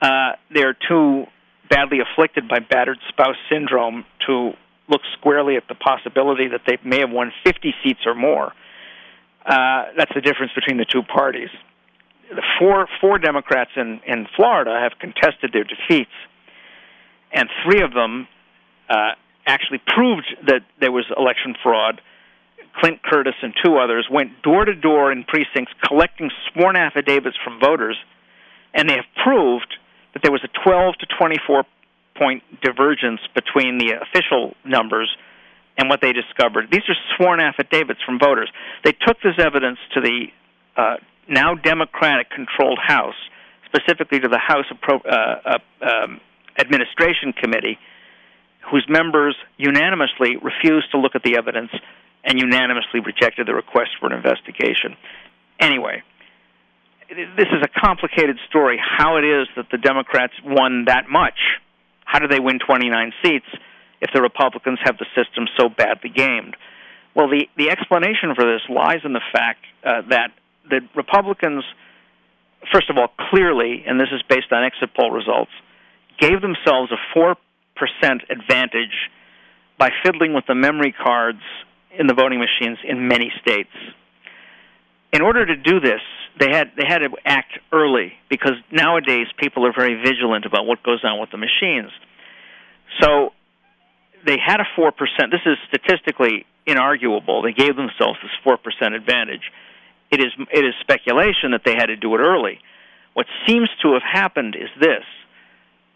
Uh, 0.00 0.32
they're 0.54 0.76
too 0.88 1.24
badly 1.68 1.98
afflicted 2.00 2.48
by 2.48 2.60
battered 2.60 2.98
spouse 3.08 3.36
syndrome 3.50 4.04
to 4.26 4.52
look 4.88 5.02
squarely 5.18 5.56
at 5.56 5.64
the 5.68 5.74
possibility 5.74 6.48
that 6.48 6.62
they 6.66 6.78
may 6.84 7.00
have 7.00 7.10
won 7.10 7.32
50 7.44 7.74
seats 7.82 8.00
or 8.06 8.14
more. 8.14 8.52
Uh, 9.44 9.84
that's 9.96 10.12
the 10.14 10.20
difference 10.20 10.52
between 10.54 10.76
the 10.76 10.84
two 10.84 11.02
parties. 11.02 11.48
The 12.30 12.42
four 12.58 12.86
four 13.00 13.18
Democrats 13.18 13.70
in 13.76 14.00
in 14.06 14.26
Florida 14.36 14.78
have 14.82 14.98
contested 14.98 15.52
their 15.52 15.64
defeats, 15.64 16.12
and 17.32 17.48
three 17.64 17.82
of 17.82 17.94
them 17.94 18.28
uh, 18.88 19.12
actually 19.46 19.80
proved 19.86 20.26
that 20.46 20.62
there 20.80 20.92
was 20.92 21.06
election 21.16 21.54
fraud. 21.62 22.00
Clint 22.80 23.02
Curtis 23.02 23.34
and 23.42 23.54
two 23.64 23.76
others 23.78 24.06
went 24.10 24.42
door 24.42 24.64
to 24.64 24.74
door 24.74 25.10
in 25.10 25.24
precincts 25.24 25.72
collecting 25.86 26.30
sworn 26.52 26.76
affidavits 26.76 27.36
from 27.42 27.58
voters, 27.58 27.96
and 28.74 28.88
they 28.88 28.94
have 28.94 29.08
proved 29.24 29.74
that 30.12 30.22
there 30.22 30.30
was 30.30 30.44
a 30.44 30.48
12 30.64 30.94
to 31.00 31.06
24 31.18 31.64
point 32.16 32.42
divergence 32.60 33.20
between 33.34 33.78
the 33.78 33.94
official 34.02 34.54
numbers 34.64 35.08
and 35.78 35.88
what 35.88 36.00
they 36.02 36.12
discovered. 36.12 36.66
These 36.70 36.82
are 36.88 36.96
sworn 37.16 37.40
affidavits 37.40 38.00
from 38.04 38.18
voters. 38.18 38.50
They 38.84 38.92
took 38.92 39.16
this 39.22 39.38
evidence 39.38 39.78
to 39.94 40.00
the 40.00 40.26
uh, 40.76 40.96
now 41.28 41.54
Democratic 41.54 42.30
controlled 42.30 42.80
House, 42.84 43.14
specifically 43.64 44.18
to 44.20 44.28
the 44.28 44.38
House 44.38 44.66
Appro- 44.72 45.06
uh, 45.06 45.56
uh, 45.56 45.86
um, 45.86 46.20
Administration 46.58 47.32
Committee, 47.32 47.78
whose 48.70 48.84
members 48.88 49.36
unanimously 49.56 50.36
refused 50.42 50.90
to 50.90 50.98
look 50.98 51.14
at 51.14 51.22
the 51.22 51.36
evidence 51.38 51.70
and 52.24 52.38
unanimously 52.38 53.00
rejected 53.00 53.46
the 53.46 53.54
request 53.54 53.90
for 54.00 54.06
an 54.06 54.12
investigation. 54.12 54.96
Anyway, 55.60 56.02
this 57.08 57.46
is 57.46 57.62
a 57.62 57.80
complicated 57.80 58.36
story 58.48 58.78
how 58.82 59.16
it 59.16 59.24
is 59.24 59.46
that 59.56 59.66
the 59.70 59.78
Democrats 59.78 60.34
won 60.44 60.86
that 60.86 61.08
much. 61.08 61.38
How 62.04 62.18
do 62.18 62.26
they 62.26 62.40
win 62.40 62.58
29 62.58 63.12
seats 63.22 63.46
if 64.00 64.10
the 64.12 64.22
Republicans 64.22 64.78
have 64.84 64.98
the 64.98 65.06
system 65.14 65.46
so 65.58 65.68
badly 65.68 66.10
gamed? 66.10 66.56
Well, 67.14 67.28
the, 67.28 67.48
the 67.56 67.70
explanation 67.70 68.34
for 68.34 68.44
this 68.44 68.62
lies 68.68 69.00
in 69.04 69.12
the 69.12 69.24
fact 69.32 69.64
uh, 69.84 70.02
that 70.10 70.30
the 70.68 70.80
Republicans, 70.94 71.64
first 72.72 72.90
of 72.90 72.96
all, 72.96 73.08
clearly, 73.30 73.84
and 73.86 73.98
this 73.98 74.08
is 74.12 74.22
based 74.28 74.52
on 74.52 74.64
exit 74.64 74.90
poll 74.94 75.10
results, 75.10 75.50
gave 76.20 76.40
themselves 76.40 76.92
a 76.92 77.18
4% 77.18 77.34
advantage 78.30 79.10
by 79.78 79.90
fiddling 80.04 80.34
with 80.34 80.44
the 80.46 80.54
memory 80.54 80.92
cards 80.92 81.42
in 81.96 82.06
the 82.06 82.14
voting 82.14 82.38
machines 82.38 82.78
in 82.84 83.08
many 83.08 83.32
states. 83.40 83.70
In 85.12 85.22
order 85.22 85.46
to 85.46 85.56
do 85.56 85.80
this, 85.80 86.02
they 86.38 86.50
had 86.50 86.72
they 86.76 86.84
had 86.86 86.98
to 86.98 87.10
act 87.24 87.58
early 87.72 88.12
because 88.28 88.54
nowadays 88.70 89.26
people 89.38 89.66
are 89.66 89.72
very 89.76 89.94
vigilant 89.94 90.44
about 90.44 90.66
what 90.66 90.82
goes 90.82 91.02
on 91.02 91.18
with 91.20 91.30
the 91.30 91.38
machines. 91.38 91.90
So 93.00 93.32
they 94.24 94.38
had 94.44 94.60
a 94.60 94.66
four 94.76 94.92
percent. 94.92 95.30
This 95.30 95.46
is 95.46 95.56
statistically 95.68 96.46
inarguable. 96.66 97.42
They 97.42 97.52
gave 97.52 97.76
themselves 97.76 98.18
this 98.22 98.32
four 98.44 98.56
percent 98.56 98.94
advantage. 98.94 99.50
It 100.10 100.20
is 100.20 100.32
it 100.52 100.64
is 100.64 100.74
speculation 100.80 101.52
that 101.52 101.62
they 101.64 101.74
had 101.74 101.86
to 101.86 101.96
do 101.96 102.14
it 102.14 102.18
early. 102.18 102.60
What 103.14 103.26
seems 103.46 103.68
to 103.82 103.94
have 103.94 104.02
happened 104.02 104.56
is 104.56 104.68
this: 104.80 105.04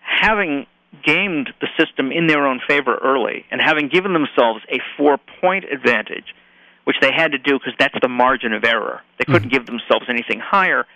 having 0.00 0.66
gamed 1.04 1.50
the 1.60 1.68
system 1.78 2.12
in 2.12 2.26
their 2.26 2.46
own 2.46 2.60
favor 2.68 2.98
early, 3.02 3.44
and 3.50 3.60
having 3.60 3.88
given 3.88 4.12
themselves 4.12 4.60
a 4.68 4.78
four 4.96 5.18
point 5.40 5.64
advantage, 5.64 6.34
which 6.84 6.96
they 7.00 7.10
had 7.14 7.32
to 7.32 7.38
do 7.38 7.58
because 7.58 7.74
that's 7.78 7.94
the 8.00 8.08
margin 8.08 8.52
of 8.52 8.64
error. 8.64 9.00
They 9.18 9.24
couldn't 9.24 9.48
hmm. 9.48 9.56
give 9.56 9.66
themselves 9.66 10.06
anything 10.08 10.40
higher; 10.40 10.86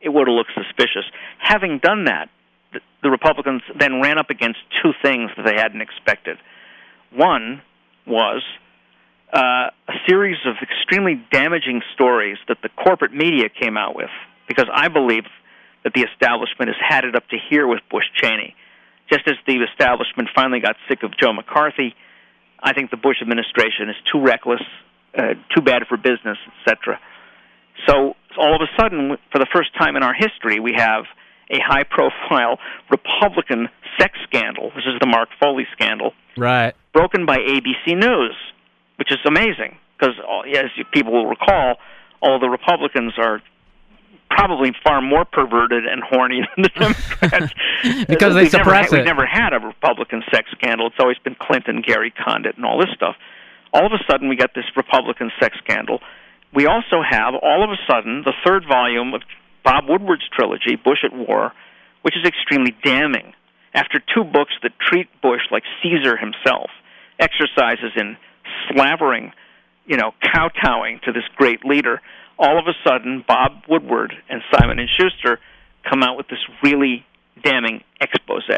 it 0.00 0.08
would 0.08 0.28
have 0.28 0.34
looked 0.34 0.52
suspicious. 0.54 1.04
Having 1.38 1.78
done 1.78 2.04
that, 2.04 2.30
the, 2.72 2.80
the 3.02 3.10
Republicans 3.10 3.62
then 3.78 4.00
ran 4.00 4.18
up 4.18 4.30
against 4.30 4.60
two 4.82 4.92
things 5.02 5.30
that 5.36 5.44
they 5.44 5.56
hadn't 5.56 5.82
expected. 5.82 6.38
One 7.14 7.62
was 8.06 8.42
uh, 9.32 9.70
a 9.88 9.92
series 10.08 10.38
of 10.46 10.56
extremely 10.62 11.22
damaging 11.30 11.82
stories 11.94 12.38
that 12.48 12.58
the 12.62 12.68
corporate 12.70 13.12
media 13.12 13.48
came 13.48 13.76
out 13.76 13.94
with, 13.96 14.10
because 14.48 14.66
I 14.72 14.88
believe 14.88 15.24
that 15.84 15.92
the 15.94 16.02
establishment 16.02 16.68
has 16.68 16.76
had 16.80 17.04
it 17.04 17.16
up 17.16 17.26
to 17.28 17.36
here 17.50 17.66
with 17.66 17.80
Bush 17.90 18.04
Cheney. 18.14 18.54
Just 19.10 19.26
as 19.26 19.34
the 19.46 19.56
establishment 19.70 20.28
finally 20.34 20.60
got 20.60 20.76
sick 20.88 21.02
of 21.02 21.10
Joe 21.18 21.32
McCarthy, 21.32 21.94
I 22.62 22.72
think 22.72 22.90
the 22.90 22.96
Bush 22.96 23.16
administration 23.20 23.90
is 23.90 23.96
too 24.10 24.20
reckless, 24.20 24.62
uh, 25.16 25.34
too 25.54 25.60
bad 25.62 25.82
for 25.88 25.96
business, 25.96 26.38
etc. 26.60 27.00
So 27.88 28.14
all 28.38 28.54
of 28.54 28.62
a 28.62 28.70
sudden, 28.80 29.18
for 29.32 29.38
the 29.38 29.48
first 29.52 29.70
time 29.76 29.96
in 29.96 30.02
our 30.02 30.14
history, 30.14 30.60
we 30.60 30.74
have 30.76 31.04
a 31.50 31.58
high-profile 31.58 32.58
Republican 32.90 33.68
sex 33.98 34.18
scandal. 34.24 34.70
This 34.76 34.86
is 34.86 35.00
the 35.00 35.06
Mark 35.06 35.28
Foley 35.40 35.66
scandal, 35.72 36.12
right. 36.36 36.74
broken 36.92 37.26
by 37.26 37.38
ABC 37.38 37.96
News, 37.98 38.34
which 38.96 39.10
is 39.10 39.18
amazing 39.26 39.76
because, 39.98 40.14
as 40.56 40.70
people 40.92 41.12
will 41.12 41.26
recall, 41.26 41.76
all 42.20 42.38
the 42.38 42.48
Republicans 42.48 43.14
are 43.18 43.42
probably 44.30 44.72
far 44.82 45.02
more 45.02 45.24
perverted 45.24 45.84
and 45.86 46.02
horny 46.02 46.40
than 46.56 46.62
the 46.62 46.70
Democrats 46.70 47.52
because 48.08 48.34
they 48.34 48.42
we've 48.42 48.50
suppress 48.50 48.90
never, 48.90 48.96
it. 48.96 48.98
We've 49.00 49.06
never 49.06 49.26
had 49.26 49.52
a 49.52 49.58
Republican 49.58 50.22
sex 50.30 50.50
scandal. 50.52 50.86
It's 50.86 50.96
always 50.98 51.18
been 51.18 51.36
Clinton, 51.38 51.82
Gary 51.82 52.10
Condit, 52.10 52.56
and 52.56 52.64
all 52.64 52.78
this 52.78 52.90
stuff. 52.94 53.16
All 53.72 53.86
of 53.86 53.92
a 53.92 54.02
sudden, 54.10 54.28
we 54.28 54.36
got 54.36 54.54
this 54.54 54.64
Republican 54.76 55.30
sex 55.40 55.56
scandal. 55.62 56.00
We 56.54 56.66
also 56.66 57.02
have, 57.08 57.34
all 57.34 57.64
of 57.64 57.70
a 57.70 57.78
sudden, 57.90 58.22
the 58.24 58.34
third 58.44 58.64
volume 58.68 59.14
of 59.14 59.22
Bob 59.64 59.84
Woodward's 59.88 60.28
trilogy, 60.32 60.76
Bush 60.76 61.04
at 61.04 61.12
War, 61.14 61.52
which 62.02 62.14
is 62.16 62.26
extremely 62.26 62.76
damning. 62.84 63.32
After 63.74 64.00
two 64.14 64.24
books 64.24 64.52
that 64.62 64.72
treat 64.78 65.08
Bush 65.22 65.40
like 65.50 65.62
Caesar 65.82 66.16
himself, 66.16 66.70
exercises 67.18 67.92
in 67.96 68.16
slavering, 68.70 69.32
you 69.86 69.96
know, 69.96 70.12
kowtowing 70.34 71.00
to 71.04 71.12
this 71.12 71.24
great 71.36 71.64
leader, 71.64 72.00
all 72.38 72.58
of 72.58 72.66
a 72.66 72.74
sudden 72.86 73.24
Bob 73.26 73.62
Woodward 73.68 74.12
and 74.28 74.42
Simon 74.52 74.78
and 74.78 74.88
Schuster 74.98 75.40
come 75.88 76.02
out 76.02 76.16
with 76.16 76.28
this 76.28 76.40
really 76.62 77.04
damning 77.42 77.82
expose. 78.00 78.48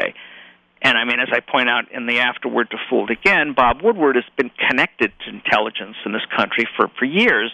And 0.81 0.97
I 0.97 1.05
mean, 1.05 1.19
as 1.19 1.29
I 1.31 1.39
point 1.39 1.69
out 1.69 1.91
in 1.91 2.05
the 2.05 2.19
afterword 2.19 2.69
to 2.71 2.77
Fooled 2.89 3.09
Again, 3.09 3.53
Bob 3.55 3.81
Woodward 3.81 4.15
has 4.15 4.25
been 4.37 4.51
connected 4.69 5.11
to 5.25 5.29
intelligence 5.29 5.95
in 6.05 6.11
this 6.11 6.25
country 6.35 6.67
for, 6.77 6.89
for 6.99 7.05
years 7.05 7.51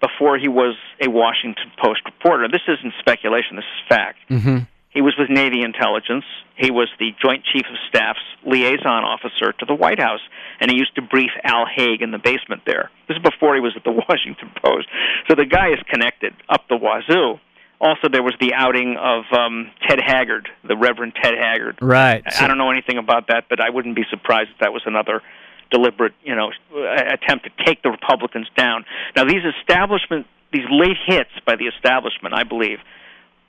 before 0.00 0.38
he 0.38 0.48
was 0.48 0.76
a 1.00 1.08
Washington 1.08 1.70
Post 1.82 2.00
reporter. 2.04 2.48
This 2.48 2.62
isn't 2.66 2.94
speculation, 2.98 3.56
this 3.56 3.64
is 3.64 3.88
fact. 3.88 4.18
Mm-hmm. 4.30 4.58
He 4.96 5.02
was 5.02 5.12
with 5.18 5.28
Navy 5.28 5.60
intelligence. 5.60 6.24
He 6.56 6.70
was 6.70 6.88
the 6.98 7.12
Joint 7.22 7.44
Chief 7.44 7.66
of 7.68 7.76
Staff's 7.86 8.24
liaison 8.46 9.04
officer 9.04 9.52
to 9.52 9.66
the 9.66 9.74
White 9.74 10.00
House, 10.00 10.24
and 10.58 10.70
he 10.70 10.78
used 10.78 10.94
to 10.94 11.02
brief 11.02 11.28
Al 11.44 11.66
Haig 11.66 12.00
in 12.00 12.12
the 12.12 12.18
basement 12.18 12.62
there. 12.64 12.90
This 13.06 13.18
is 13.18 13.22
before 13.22 13.54
he 13.54 13.60
was 13.60 13.74
at 13.76 13.84
the 13.84 13.92
Washington 14.08 14.50
Post. 14.64 14.88
So 15.28 15.34
the 15.36 15.44
guy 15.44 15.68
is 15.68 15.80
connected 15.92 16.32
up 16.48 16.64
the 16.70 16.78
wazoo. 16.78 17.38
Also, 17.78 18.08
there 18.10 18.22
was 18.22 18.32
the 18.40 18.54
outing 18.54 18.96
of 18.96 19.24
um, 19.38 19.70
Ted 19.86 20.00
Haggard, 20.00 20.48
the 20.66 20.78
Reverend 20.78 21.12
Ted 21.22 21.34
Haggard. 21.38 21.76
Right. 21.82 22.22
I 22.24 22.44
I 22.44 22.48
don't 22.48 22.56
know 22.56 22.70
anything 22.70 22.96
about 22.96 23.28
that, 23.28 23.50
but 23.50 23.60
I 23.60 23.68
wouldn't 23.68 23.96
be 23.96 24.04
surprised 24.08 24.48
if 24.54 24.60
that 24.60 24.72
was 24.72 24.80
another 24.86 25.20
deliberate, 25.70 26.14
you 26.24 26.34
know, 26.34 26.52
attempt 26.72 27.44
to 27.44 27.64
take 27.66 27.82
the 27.82 27.90
Republicans 27.90 28.48
down. 28.56 28.86
Now, 29.14 29.24
these 29.24 29.44
establishment, 29.60 30.26
these 30.54 30.64
late 30.70 30.96
hits 31.04 31.36
by 31.44 31.56
the 31.56 31.66
establishment, 31.66 32.32
I 32.32 32.44
believe, 32.44 32.78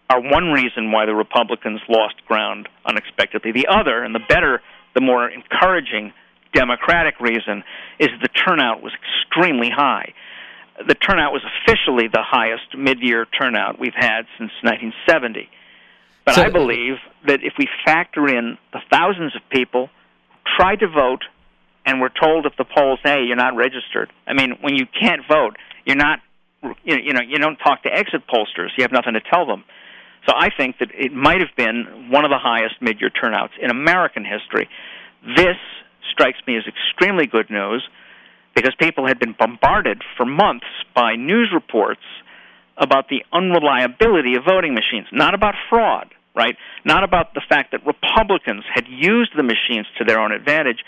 are 0.09 0.21
one 0.21 0.51
reason 0.51 0.91
why 0.91 1.05
the 1.05 1.15
Republicans 1.15 1.81
lost 1.89 2.15
ground 2.27 2.69
unexpectedly. 2.85 3.51
The 3.51 3.67
other, 3.67 4.03
and 4.03 4.15
the 4.15 4.23
better, 4.27 4.61
the 4.93 5.01
more 5.01 5.29
encouraging 5.29 6.13
Democratic 6.53 7.19
reason, 7.19 7.63
is 7.99 8.09
the 8.21 8.29
turnout 8.29 8.81
was 8.81 8.93
extremely 8.93 9.69
high. 9.69 10.13
The 10.87 10.95
turnout 10.95 11.33
was 11.33 11.43
officially 11.43 12.07
the 12.07 12.23
highest 12.23 12.77
mid-year 12.77 13.25
turnout 13.25 13.79
we've 13.79 13.95
had 13.95 14.27
since 14.37 14.51
1970. 14.61 15.49
But 16.23 16.35
So- 16.35 16.43
I 16.43 16.49
believe 16.49 16.99
that 17.23 17.43
if 17.43 17.53
we 17.57 17.67
factor 17.83 18.27
in 18.27 18.57
the 18.71 18.81
thousands 18.91 19.35
of 19.35 19.47
people 19.49 19.89
who 20.29 20.37
tried 20.55 20.79
to 20.79 20.87
vote 20.87 21.25
and 21.85 21.99
were 21.99 22.09
told 22.09 22.45
at 22.45 22.55
the 22.57 22.65
polls, 22.65 22.99
"Hey, 23.03 23.23
you're 23.23 23.37
not 23.37 23.55
registered." 23.55 24.09
I 24.27 24.33
mean, 24.33 24.57
when 24.61 24.75
you 24.75 24.85
can't 24.85 25.25
vote, 25.25 25.57
you're 25.85 25.95
not. 25.95 26.21
You 26.83 27.13
know, 27.13 27.21
you 27.21 27.37
don't 27.37 27.57
talk 27.57 27.83
to 27.83 27.93
exit 27.93 28.27
pollsters. 28.27 28.71
You 28.77 28.81
have 28.83 28.91
nothing 28.91 29.13
to 29.13 29.21
tell 29.21 29.45
them. 29.45 29.63
So 30.25 30.33
I 30.35 30.49
think 30.55 30.77
that 30.79 30.89
it 30.93 31.13
might 31.13 31.39
have 31.39 31.55
been 31.55 32.09
one 32.11 32.25
of 32.25 32.31
the 32.31 32.39
highest 32.39 32.75
mid-year 32.81 33.09
turnouts 33.09 33.53
in 33.61 33.69
American 33.69 34.25
history. 34.25 34.67
This 35.35 35.57
strikes 36.11 36.39
me 36.47 36.57
as 36.57 36.63
extremely 36.67 37.27
good 37.27 37.49
news 37.49 37.87
because 38.55 38.73
people 38.79 39.07
had 39.07 39.19
been 39.19 39.35
bombarded 39.37 40.01
for 40.17 40.25
months 40.25 40.65
by 40.95 41.15
news 41.15 41.51
reports 41.53 42.01
about 42.77 43.07
the 43.09 43.23
unreliability 43.31 44.35
of 44.35 44.43
voting 44.45 44.73
machines, 44.73 45.07
not 45.11 45.33
about 45.33 45.55
fraud, 45.69 46.13
right? 46.35 46.55
Not 46.85 47.03
about 47.03 47.33
the 47.33 47.41
fact 47.47 47.71
that 47.71 47.85
Republicans 47.85 48.63
had 48.73 48.85
used 48.87 49.31
the 49.35 49.43
machines 49.43 49.87
to 49.97 50.05
their 50.05 50.19
own 50.19 50.31
advantage. 50.31 50.83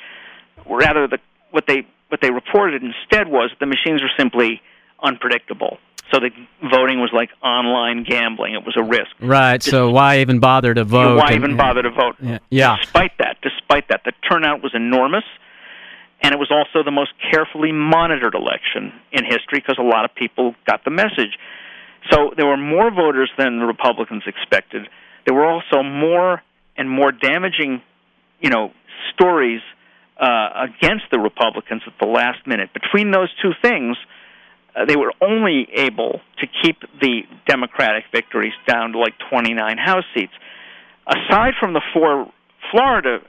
Rather, 0.68 1.08
the, 1.08 1.20
what 1.52 1.66
they 1.68 1.88
what 2.10 2.22
they 2.22 2.32
reported 2.32 2.82
instead 2.82 3.28
was 3.28 3.52
the 3.60 3.68
machines 3.68 4.02
were 4.02 4.10
simply 4.18 4.62
unpredictable. 5.02 5.78
So 6.12 6.20
the 6.20 6.32
voting 6.70 7.00
was 7.00 7.12
like 7.14 7.30
online 7.44 8.04
gambling. 8.04 8.56
It 8.56 8.66
was 8.66 8.76
a 8.78 8.84
risk. 8.84 9.12
Right. 9.20 9.62
Just, 9.62 9.70
so 9.70 9.92
why 9.92 10.20
even 10.20 10.40
bother 10.40 10.74
to 10.74 10.84
vote? 10.84 11.18
Why 11.18 11.28
and, 11.28 11.36
even 11.36 11.58
bother 11.58 11.84
to 11.84 11.92
vote? 11.92 12.16
Yeah. 12.22 12.40
yeah. 12.50 12.78
Despite 12.82 13.18
that, 13.20 13.38
despite 13.42 13.90
that, 13.90 14.02
the 14.06 14.14
turnout 14.28 14.64
was 14.64 14.72
enormous, 14.74 15.24
and 16.22 16.34
it 16.34 16.40
was 16.40 16.52
also 16.52 16.84
the 16.84 16.92
most 16.92 17.12
carefully 17.32 17.72
monitored 17.72 18.34
election 18.34 18.92
in 19.12 19.24
history 19.24 19.60
because 19.60 19.78
a 19.80 19.84
lot 19.84 20.04
of 20.04 20.16
people 20.16 20.56
got 20.66 20.84
the 20.84 20.92
message. 20.92 21.38
So 22.12 22.32
there 22.36 22.48
were 22.48 22.58
more 22.58 22.90
voters 22.90 23.30
than 23.38 23.60
the 23.60 23.66
Republicans 23.66 24.24
expected. 24.26 24.88
There 25.26 25.36
were 25.36 25.46
also 25.46 25.84
more 25.84 26.42
and 26.76 26.90
more 26.90 27.12
damaging, 27.12 27.82
you 28.40 28.50
know, 28.50 28.72
stories 29.14 29.62
uh, 30.20 30.66
against 30.70 31.06
the 31.12 31.20
Republicans 31.20 31.84
at 31.86 31.94
the 32.00 32.08
last 32.08 32.48
minute. 32.48 32.70
Between 32.74 33.12
those 33.12 33.30
two 33.42 33.52
things 33.62 33.96
uh, 34.76 34.86
they 34.86 34.96
were 34.96 35.14
only 35.22 35.68
able 35.76 36.22
to 36.40 36.48
keep 36.64 36.78
the 37.02 37.22
Democratic 37.48 38.06
victories 38.14 38.54
down 38.68 38.94
to 38.94 39.00
like 39.00 39.14
29 39.30 39.78
House 39.78 40.04
seats. 40.14 40.34
Aside 41.08 41.54
from 41.60 41.74
the 41.74 41.82
four 41.94 42.32
Florida 42.72 43.20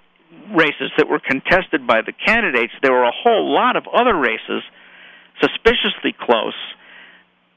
races 0.55 0.91
that 0.97 1.09
were 1.09 1.21
contested 1.21 1.87
by 1.87 2.03
the 2.05 2.13
candidates, 2.13 2.73
there 2.83 2.93
were 2.93 3.05
a 3.05 3.13
whole 3.13 3.53
lot 3.53 3.77
of 3.77 3.85
other 3.93 4.15
races 4.15 4.63
suspiciously 5.41 6.15
close, 6.19 6.57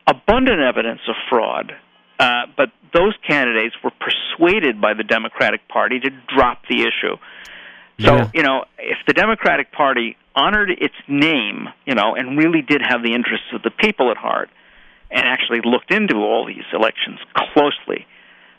abundant 0.07 0.59
evidence 0.59 1.01
of 1.07 1.15
fraud. 1.29 1.73
Uh, 2.19 2.45
but 2.55 2.69
those 2.93 3.13
candidates 3.27 3.75
were 3.83 3.91
persuaded 3.99 4.79
by 4.79 4.93
the 4.93 5.03
Democratic 5.03 5.67
Party 5.67 5.99
to 5.99 6.09
drop 6.33 6.61
the 6.69 6.81
issue. 6.81 7.17
So, 7.99 8.15
yeah. 8.15 8.31
you 8.33 8.43
know, 8.43 8.65
if 8.79 8.97
the 9.07 9.13
Democratic 9.13 9.71
Party 9.71 10.17
honored 10.35 10.71
its 10.71 10.95
name, 11.07 11.69
you 11.85 11.95
know, 11.95 12.15
and 12.15 12.37
really 12.37 12.61
did 12.61 12.81
have 12.81 13.03
the 13.03 13.13
interests 13.13 13.47
of 13.53 13.61
the 13.61 13.71
people 13.71 14.09
at 14.11 14.17
heart, 14.17 14.49
and 15.11 15.21
actually 15.27 15.61
looked 15.63 15.91
into 15.91 16.15
all 16.15 16.45
these 16.45 16.65
elections 16.73 17.19
closely, 17.35 18.07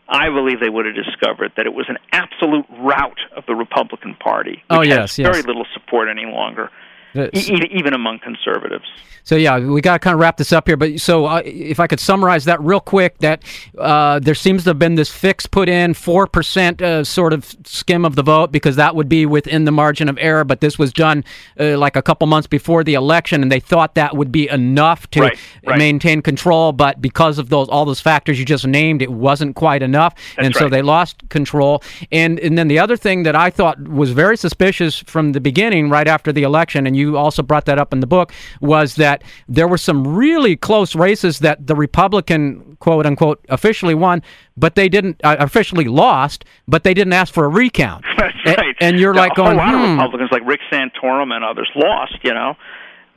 I 0.08 0.28
believe 0.28 0.60
they 0.60 0.68
would 0.68 0.86
have 0.86 0.94
discovered 0.94 1.52
that 1.56 1.66
it 1.66 1.74
was 1.74 1.86
an 1.88 1.98
absolute 2.12 2.66
rout 2.78 3.18
of 3.36 3.44
the 3.46 3.54
Republican 3.54 4.14
Party. 4.14 4.62
oh 4.70 4.82
yes, 4.82 5.18
yes. 5.18 5.28
Very 5.28 5.42
little 5.42 5.66
support 5.74 6.08
any 6.08 6.26
longer, 6.26 6.70
e- 7.14 7.70
even 7.72 7.94
among 7.94 8.18
conservatives. 8.18 8.86
So 9.24 9.36
yeah, 9.36 9.58
we 9.58 9.80
got 9.80 9.94
to 9.94 9.98
kind 9.98 10.14
of 10.14 10.20
wrap 10.20 10.36
this 10.36 10.52
up 10.52 10.68
here. 10.68 10.76
But 10.76 11.00
so 11.00 11.24
uh, 11.24 11.42
if 11.44 11.80
I 11.80 11.86
could 11.86 11.98
summarize 11.98 12.44
that 12.44 12.60
real 12.60 12.80
quick, 12.80 13.18
that 13.18 13.42
uh, 13.78 14.18
there 14.18 14.34
seems 14.34 14.64
to 14.64 14.70
have 14.70 14.78
been 14.78 14.96
this 14.96 15.10
fix 15.10 15.46
put 15.46 15.68
in 15.68 15.94
four 15.94 16.26
percent 16.26 16.82
uh, 16.82 17.04
sort 17.04 17.32
of 17.32 17.56
skim 17.64 18.04
of 18.04 18.16
the 18.16 18.22
vote 18.22 18.52
because 18.52 18.76
that 18.76 18.94
would 18.94 19.08
be 19.08 19.24
within 19.24 19.64
the 19.64 19.72
margin 19.72 20.10
of 20.10 20.18
error. 20.20 20.44
But 20.44 20.60
this 20.60 20.78
was 20.78 20.92
done 20.92 21.24
uh, 21.58 21.78
like 21.78 21.96
a 21.96 22.02
couple 22.02 22.26
months 22.26 22.46
before 22.46 22.84
the 22.84 22.94
election, 22.94 23.42
and 23.42 23.50
they 23.50 23.60
thought 23.60 23.94
that 23.94 24.14
would 24.14 24.30
be 24.30 24.48
enough 24.50 25.10
to 25.12 25.22
right, 25.22 25.38
right. 25.66 25.78
maintain 25.78 26.20
control. 26.20 26.72
But 26.72 27.00
because 27.00 27.38
of 27.38 27.48
those 27.48 27.68
all 27.68 27.86
those 27.86 28.00
factors 28.00 28.38
you 28.38 28.44
just 28.44 28.66
named, 28.66 29.00
it 29.00 29.10
wasn't 29.10 29.56
quite 29.56 29.82
enough, 29.82 30.14
That's 30.36 30.46
and 30.48 30.54
so 30.54 30.68
they 30.68 30.82
lost 30.82 31.26
control. 31.30 31.82
And 32.12 32.38
and 32.40 32.58
then 32.58 32.68
the 32.68 32.78
other 32.78 32.96
thing 32.98 33.22
that 33.22 33.34
I 33.34 33.48
thought 33.48 33.80
was 33.88 34.10
very 34.10 34.36
suspicious 34.36 34.98
from 34.98 35.32
the 35.32 35.40
beginning, 35.40 35.88
right 35.88 36.06
after 36.06 36.30
the 36.30 36.42
election, 36.42 36.86
and 36.86 36.94
you 36.94 37.03
also 37.12 37.42
brought 37.42 37.64
that 37.66 37.78
up 37.78 37.92
in 37.92 38.00
the 38.00 38.06
book, 38.06 38.32
was 38.60 38.96
that 38.96 39.04
that 39.04 39.22
there 39.48 39.68
were 39.68 39.78
some 39.78 40.16
really 40.16 40.56
close 40.56 40.96
races 40.96 41.40
that 41.40 41.66
the 41.66 41.74
Republican 41.74 42.76
quote 42.80 43.04
unquote 43.06 43.44
officially 43.50 43.94
won, 43.94 44.22
but 44.56 44.74
they 44.74 44.88
didn't 44.88 45.20
uh, 45.22 45.36
officially 45.38 45.84
lost, 45.84 46.44
but 46.66 46.84
they 46.84 46.94
didn't 46.94 47.12
ask 47.12 47.32
for 47.32 47.44
a 47.44 47.48
recount. 47.48 48.04
That's 48.18 48.34
right. 48.46 48.58
And, 48.80 48.94
and 48.94 49.00
you're 49.00 49.14
yeah, 49.14 49.20
like 49.20 49.34
going, 49.34 49.54
a 49.54 49.56
lot 49.56 49.74
hmm. 49.74 49.84
of 49.84 49.90
Republicans 49.90 50.30
like 50.32 50.42
Rick 50.46 50.60
Santorum 50.72 51.32
and 51.32 51.44
others 51.44 51.70
lost. 51.76 52.18
You 52.22 52.34
know. 52.34 52.56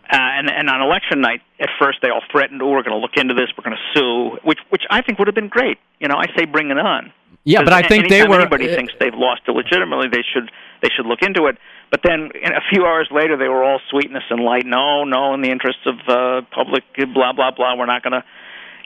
Uh, 0.10 0.16
and, 0.16 0.50
and 0.50 0.70
on 0.70 0.82
election 0.82 1.20
night, 1.20 1.42
at 1.60 1.68
first 1.78 2.00
they 2.02 2.10
all 2.10 2.24
threatened, 2.32 2.62
"Oh, 2.62 2.70
we're 2.70 2.84
going 2.84 2.96
to 2.96 3.04
look 3.06 3.18
into 3.18 3.34
this. 3.34 3.48
We're 3.58 3.66
going 3.66 3.76
to 3.76 4.00
sue," 4.00 4.40
which 4.44 4.60
which 4.70 4.84
I 4.90 5.02
think 5.02 5.20
would 5.20 5.28
have 5.28 5.36
been 5.36 5.50
great. 5.50 5.80
You 6.00 6.08
know, 6.08 6.16
I 6.16 6.28
say 6.38 6.46
bring 6.46 6.72
it 6.72 6.78
on. 6.78 7.12
Yeah, 7.44 7.64
but 7.64 7.74
I 7.74 7.86
think 7.86 8.08
they 8.08 8.24
were. 8.26 8.40
Anybody 8.40 8.70
uh, 8.72 8.76
thinks 8.76 8.94
they've 9.02 9.14
lost 9.14 9.42
illegitimately, 9.48 10.08
they 10.08 10.24
should 10.34 10.50
they 10.82 10.90
should 10.96 11.06
look 11.06 11.22
into 11.22 11.48
it. 11.48 11.58
But 11.90 12.02
then 12.04 12.32
a 12.44 12.62
few 12.70 12.86
hours 12.86 13.08
later, 13.12 13.38
they 13.38 13.48
were 13.48 13.64
all 13.64 13.80
sweetness 13.90 14.24
and 14.30 14.44
light. 14.44 14.66
No, 14.66 15.06
no, 15.06 15.34
in 15.34 15.42
the 15.42 15.50
interests 15.50 15.86
of 15.86 15.96
uh, 16.08 16.42
public, 16.54 16.84
blah 17.14 17.34
blah 17.34 17.52
blah. 17.52 17.76
We're 17.78 17.86
not 17.86 18.04
going 18.04 18.14
to, 18.14 18.24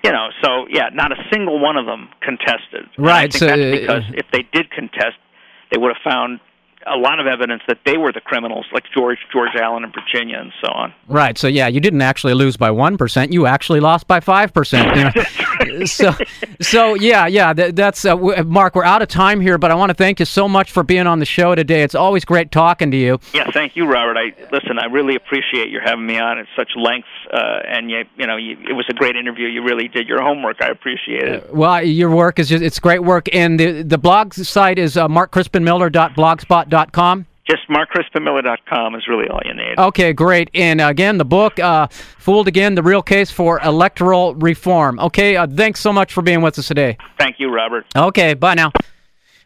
you 0.03 0.11
know. 0.11 0.29
So 0.43 0.67
yeah, 0.69 0.89
not 0.93 1.11
a 1.11 1.15
single 1.31 1.59
one 1.59 1.77
of 1.77 1.85
them 1.85 2.09
contested. 2.21 2.87
Right. 2.97 3.33
So, 3.33 3.47
because 3.47 4.03
if 4.13 4.27
they 4.31 4.45
did 4.53 4.69
contest, 4.69 5.17
they 5.71 5.79
would 5.79 5.93
have 5.95 6.03
found 6.03 6.39
a 6.87 6.97
lot 6.97 7.19
of 7.19 7.27
evidence 7.27 7.61
that 7.67 7.79
they 7.85 7.97
were 7.97 8.11
the 8.11 8.21
criminals, 8.21 8.65
like 8.73 8.83
George 8.95 9.19
George 9.31 9.55
Allen 9.59 9.83
in 9.83 9.91
Virginia 9.91 10.37
and 10.39 10.51
so 10.63 10.71
on. 10.71 10.93
Right. 11.07 11.37
So 11.37 11.47
yeah, 11.47 11.67
you 11.67 11.79
didn't 11.79 12.01
actually 12.01 12.33
lose 12.33 12.57
by 12.57 12.71
one 12.71 12.97
percent. 12.97 13.33
You 13.33 13.45
actually 13.45 13.79
lost 13.79 14.07
by 14.07 14.19
five 14.19 14.53
percent. 14.53 15.15
So 15.85 16.13
so 16.61 16.93
yeah 16.95 17.27
yeah 17.27 17.53
that, 17.53 17.75
that's 17.75 18.05
uh, 18.05 18.15
Mark. 18.45 18.75
We're 18.75 18.83
out 18.83 19.01
of 19.01 19.07
time 19.07 19.41
here, 19.41 19.57
but 19.57 19.71
I 19.71 19.75
want 19.75 19.89
to 19.89 19.93
thank 19.93 20.19
you 20.19 20.25
so 20.25 20.47
much 20.47 20.71
for 20.71 20.83
being 20.83 21.07
on 21.07 21.19
the 21.19 21.25
show 21.25 21.55
today. 21.55 21.83
It's 21.83 21.95
always 21.95 22.25
great 22.25 22.51
talking 22.51 22.91
to 22.91 22.97
you. 22.97 23.19
Yeah, 23.33 23.49
thank 23.51 23.75
you, 23.75 23.85
Robert. 23.85 24.17
I 24.17 24.33
listen. 24.51 24.79
I 24.79 24.85
really 24.85 25.15
appreciate 25.15 25.69
your 25.69 25.81
having 25.81 26.05
me 26.05 26.19
on 26.19 26.39
at 26.39 26.47
such 26.55 26.71
length, 26.75 27.07
uh, 27.31 27.59
and 27.67 27.89
you 27.89 28.03
you 28.17 28.27
know 28.27 28.37
you, 28.37 28.57
it 28.69 28.73
was 28.73 28.85
a 28.89 28.93
great 28.93 29.15
interview. 29.15 29.47
You 29.47 29.63
really 29.63 29.87
did 29.87 30.07
your 30.07 30.21
homework. 30.21 30.61
I 30.61 30.67
appreciate 30.67 31.23
it. 31.23 31.43
Uh, 31.43 31.47
well, 31.53 31.83
your 31.83 32.09
work 32.09 32.39
is 32.39 32.49
just, 32.49 32.63
it's 32.63 32.79
great 32.79 33.03
work, 33.03 33.27
and 33.33 33.59
the 33.59 33.83
the 33.83 33.97
blog 33.97 34.33
site 34.33 34.79
is 34.79 34.97
uh, 34.97 35.07
markcrispinmiller.blogspot.com. 35.07 37.25
Just 37.51 37.67
markcrispinmiller.com 37.67 38.95
is 38.95 39.09
really 39.09 39.27
all 39.27 39.41
you 39.43 39.53
need. 39.53 39.77
Okay, 39.77 40.13
great. 40.13 40.49
And 40.53 40.79
again, 40.79 41.17
the 41.17 41.25
book, 41.25 41.59
uh, 41.59 41.87
Fooled 42.17 42.47
Again, 42.47 42.75
The 42.75 42.83
Real 42.83 43.01
Case 43.01 43.29
for 43.29 43.59
Electoral 43.59 44.35
Reform. 44.35 44.97
Okay, 45.01 45.35
uh, 45.35 45.47
thanks 45.47 45.81
so 45.81 45.91
much 45.91 46.13
for 46.13 46.21
being 46.21 46.41
with 46.41 46.57
us 46.57 46.69
today. 46.69 46.97
Thank 47.19 47.41
you, 47.41 47.53
Robert. 47.53 47.85
Okay, 47.93 48.35
bye 48.35 48.53
now. 48.53 48.71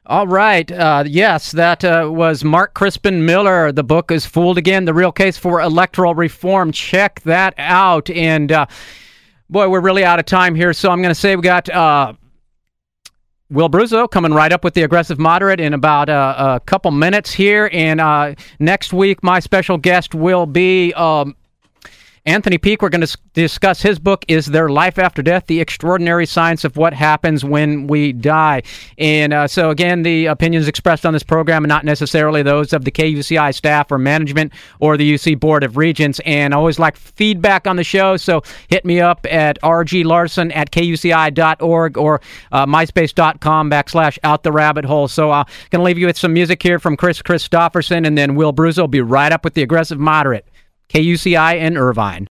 All 0.05 0.27
right. 0.27 0.71
Uh, 0.71 1.03
yes, 1.07 1.51
that 1.53 1.83
uh, 1.83 2.07
was 2.13 2.43
Mark 2.43 2.75
Crispin 2.75 3.25
Miller. 3.25 3.71
The 3.71 3.83
book 3.83 4.11
is 4.11 4.23
Fooled 4.23 4.59
Again, 4.59 4.85
The 4.85 4.93
Real 4.93 5.11
Case 5.11 5.39
for 5.39 5.59
Electoral 5.59 6.13
Reform. 6.13 6.71
Check 6.71 7.21
that 7.21 7.55
out. 7.57 8.11
And 8.11 8.51
uh, 8.51 8.67
boy, 9.49 9.67
we're 9.67 9.81
really 9.81 10.05
out 10.05 10.19
of 10.19 10.27
time 10.27 10.53
here. 10.53 10.73
So 10.73 10.91
I'm 10.91 11.01
going 11.01 11.13
to 11.13 11.19
say 11.19 11.35
we 11.35 11.41
got 11.41 11.69
uh, 11.69 12.13
Will 13.51 13.69
Bruzzo 13.69 14.09
coming 14.09 14.33
right 14.33 14.51
up 14.51 14.63
with 14.63 14.73
the 14.73 14.83
aggressive 14.83 15.19
moderate 15.19 15.59
in 15.59 15.73
about 15.73 16.09
uh, 16.09 16.59
a 16.61 16.65
couple 16.65 16.91
minutes 16.91 17.31
here. 17.31 17.69
And 17.71 18.01
uh, 18.01 18.35
next 18.59 18.91
week, 18.91 19.21
my 19.23 19.39
special 19.39 19.77
guest 19.77 20.15
will 20.15 20.45
be. 20.45 20.93
Um, 20.93 21.35
Anthony 22.27 22.57
Peake, 22.57 22.81
we're 22.81 22.89
going 22.89 23.05
to 23.05 23.17
discuss 23.33 23.83
his 23.83 23.99
book, 23.99 24.25
Is 24.27 24.47
There 24.47 24.67
Life 24.67 24.97
After 24.97 25.21
Death? 25.21 25.45
The 25.45 25.61
Extraordinary 25.61 26.25
Science 26.25 26.63
of 26.63 26.75
What 26.75 26.91
Happens 26.91 27.45
When 27.45 27.85
We 27.85 28.13
Die. 28.13 28.63
And 28.97 29.31
uh, 29.31 29.47
so, 29.47 29.69
again, 29.69 30.01
the 30.01 30.25
opinions 30.25 30.67
expressed 30.67 31.05
on 31.05 31.13
this 31.13 31.21
program 31.21 31.63
are 31.63 31.67
not 31.67 31.85
necessarily 31.85 32.41
those 32.41 32.73
of 32.73 32.83
the 32.83 32.89
KUCI 32.89 33.53
staff 33.53 33.91
or 33.91 33.99
management 33.99 34.53
or 34.79 34.97
the 34.97 35.13
UC 35.13 35.39
Board 35.39 35.63
of 35.63 35.77
Regents. 35.77 36.19
And 36.25 36.55
I 36.55 36.57
always 36.57 36.79
like 36.79 36.97
feedback 36.97 37.67
on 37.67 37.75
the 37.75 37.83
show, 37.83 38.17
so 38.17 38.41
hit 38.69 38.85
me 38.85 38.99
up 38.99 39.27
at 39.29 39.61
rglarson 39.61 40.51
at 40.55 40.71
kuci.org 40.71 41.95
or 41.95 42.21
uh, 42.51 42.65
myspace.com 42.65 43.69
backslash 43.69 44.17
out 44.23 44.41
the 44.41 44.51
rabbit 44.51 44.85
hole. 44.85 45.07
So 45.07 45.29
I'm 45.29 45.41
uh, 45.41 45.43
going 45.69 45.81
to 45.81 45.83
leave 45.83 45.99
you 45.99 46.07
with 46.07 46.17
some 46.17 46.33
music 46.33 46.63
here 46.63 46.79
from 46.79 46.97
Kris 46.97 47.21
Kristofferson, 47.21 48.07
and 48.07 48.17
then 48.17 48.33
Will 48.33 48.51
Bruzzo 48.51 48.79
will 48.79 48.87
be 48.87 49.01
right 49.01 49.31
up 49.31 49.43
with 49.43 49.53
the 49.53 49.61
aggressive 49.61 49.99
moderate. 49.99 50.47
KUCI 50.89 51.59
in 51.59 51.77
Irvine. 51.77 52.23